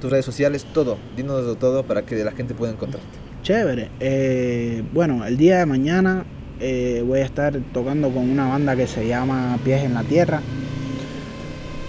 [0.00, 0.96] tus redes sociales, todo.
[1.16, 3.08] Dinos todo para que la gente pueda encontrarte.
[3.42, 3.90] Chévere.
[3.98, 6.24] Eh, bueno, el día de mañana
[6.60, 10.40] eh, voy a estar tocando con una banda que se llama Pies en la Tierra,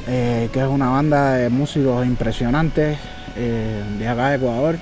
[0.07, 2.97] eh, que es una banda de músicos impresionantes
[3.35, 4.75] eh, de acá de Ecuador.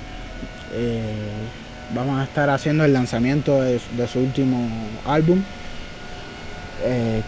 [0.73, 1.01] Eh,
[1.93, 4.67] vamos a estar haciendo el lanzamiento de, de su último
[5.05, 5.41] álbum,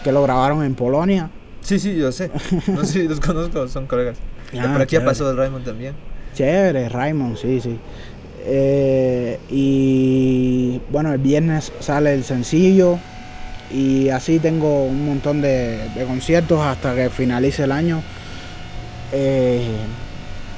[0.04, 1.30] que lo grabaron en Polonia.
[1.62, 2.30] Sí, sí, yo sé.
[2.68, 4.16] No si los conozco, son colegas.
[4.58, 5.92] Ah, Por aquí ha pasado el Raymond también.
[6.34, 7.78] Chévere, Raymond, sí, sí.
[8.46, 12.98] Eh, y bueno, el viernes sale el sencillo
[13.70, 18.02] y así tengo un montón de, de conciertos hasta que finalice el año
[19.12, 19.66] eh,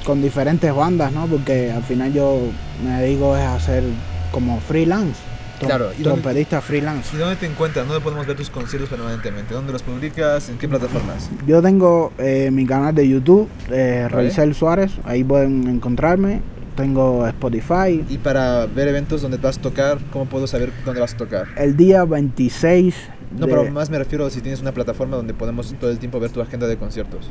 [0.05, 1.27] con diferentes bandas, ¿no?
[1.27, 2.39] Porque al final yo
[2.83, 3.83] me dedico es a hacer
[4.31, 5.19] como freelance,
[5.59, 7.15] Claro, ¿y dónde- trompetista freelance.
[7.15, 7.85] ¿Y dónde te encuentras?
[7.87, 9.53] ¿Dónde podemos ver tus conciertos permanentemente?
[9.53, 10.49] ¿Dónde los publicas?
[10.49, 11.29] ¿En qué plataformas?
[11.45, 14.07] Yo tengo eh, mi canal de YouTube, eh,
[14.55, 16.41] Suárez, ahí pueden encontrarme.
[16.85, 21.13] Tengo Spotify, Y para ver eventos donde vas a tocar, ¿cómo puedo saber dónde vas
[21.13, 21.45] a tocar?
[21.55, 22.95] el día 26
[23.37, 26.19] No, de- pero más me refiero si tienes una plataforma donde podemos todo el tiempo
[26.19, 27.29] ver tu agenda de conciertos.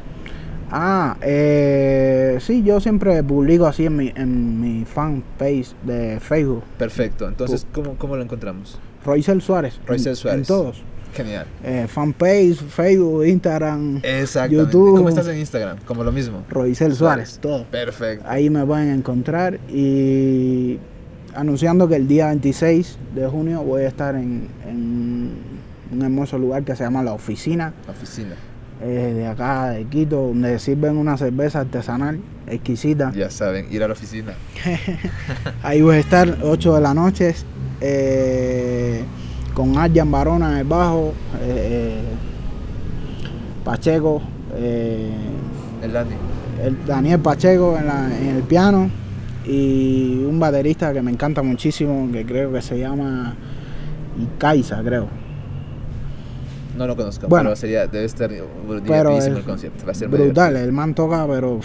[0.70, 7.26] Ah, eh, sí, yo siempre publico así en mi, en mi fanpage de Facebook, Perfecto.
[7.26, 8.78] Entonces, ¿cómo, cómo lo encontramos?
[9.04, 9.80] Roisel Suárez.
[9.84, 10.40] Roisel en- Suárez.
[10.42, 10.82] En todos.
[11.14, 11.46] Genial.
[11.64, 14.00] Eh, fanpage, Facebook, Instagram.
[14.48, 14.96] YouTube.
[14.96, 15.78] ¿Cómo estás en Instagram?
[15.84, 16.44] Como lo mismo.
[16.48, 17.64] Roisel Suárez, todo.
[17.64, 18.24] Perfecto.
[18.28, 20.78] Ahí me pueden encontrar y
[21.34, 25.32] anunciando que el día 26 de junio voy a estar en, en
[25.92, 27.72] un hermoso lugar que se llama La Oficina.
[27.88, 28.34] Oficina.
[28.82, 33.12] eh, de acá de Quito, donde sirven una cerveza artesanal exquisita.
[33.14, 34.32] Ya saben, ir a la oficina.
[35.62, 37.34] Ahí voy a estar 8 de la noche
[37.80, 39.02] eh,
[39.60, 41.12] con Arjan Barona en el bajo,
[41.42, 42.00] eh, eh,
[43.62, 44.22] Pacheco,
[44.56, 45.10] eh,
[46.62, 48.88] El Daniel Pacheco en, la- en el piano
[49.46, 53.34] y un baterista que me encanta muchísimo, que creo que se llama
[54.18, 55.08] Icaiza, creo.
[56.78, 57.28] No lo conozco.
[57.28, 57.50] Bueno.
[57.50, 59.84] pero sería, debe estar es el concierto.
[59.84, 61.60] Va a ser brutal, el man toca, pero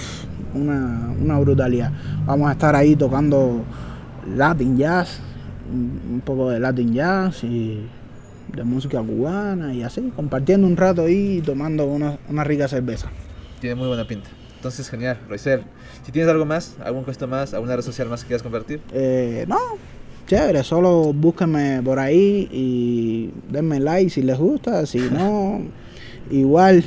[0.54, 1.92] una brutalidad.
[2.26, 3.62] Vamos a estar ahí tocando
[4.36, 5.22] Latin Jazz,
[5.72, 7.86] un poco de Latin Jazz y
[8.54, 13.10] de música cubana y así, compartiendo un rato ahí y tomando una, una rica cerveza.
[13.60, 14.30] Tiene muy buena pinta.
[14.56, 15.18] Entonces, genial.
[15.28, 15.64] Roiser,
[16.04, 19.46] si tienes algo más, algún puesto más, alguna red social más que quieras compartir, Eh,
[19.48, 19.58] no,
[20.28, 25.62] chévere, solo búsquenme por ahí y denme like si les gusta, si no,
[26.32, 26.84] igual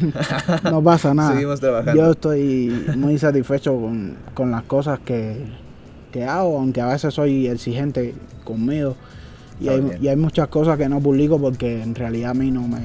[0.64, 1.32] no pasa nada.
[1.34, 2.00] Seguimos trabajando.
[2.00, 5.36] Yo estoy muy satisfecho con, con las cosas que,
[6.12, 8.14] que hago, aunque a veces soy exigente
[8.44, 8.97] conmigo.
[9.60, 9.98] Y hay, bien.
[10.02, 12.80] y hay muchas cosas que no publico porque en realidad a mí no me,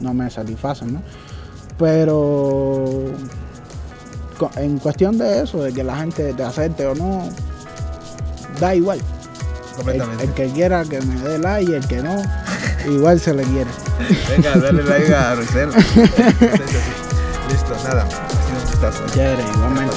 [0.00, 1.02] no me satisfacen, ¿no?
[1.78, 3.12] Pero
[4.56, 7.28] en cuestión de eso, de que la gente te acepte o no,
[8.60, 8.98] da igual.
[8.98, 10.24] El, completamente.
[10.24, 12.22] el que quiera que me dé like y el que no,
[12.90, 13.70] igual se le quiere.
[14.28, 15.68] Venga, dale like a Roiser.
[17.48, 18.02] Listo, nada.
[18.04, 19.06] Ha sido un gustazo.
[19.14, 19.96] Chévere, igualmente.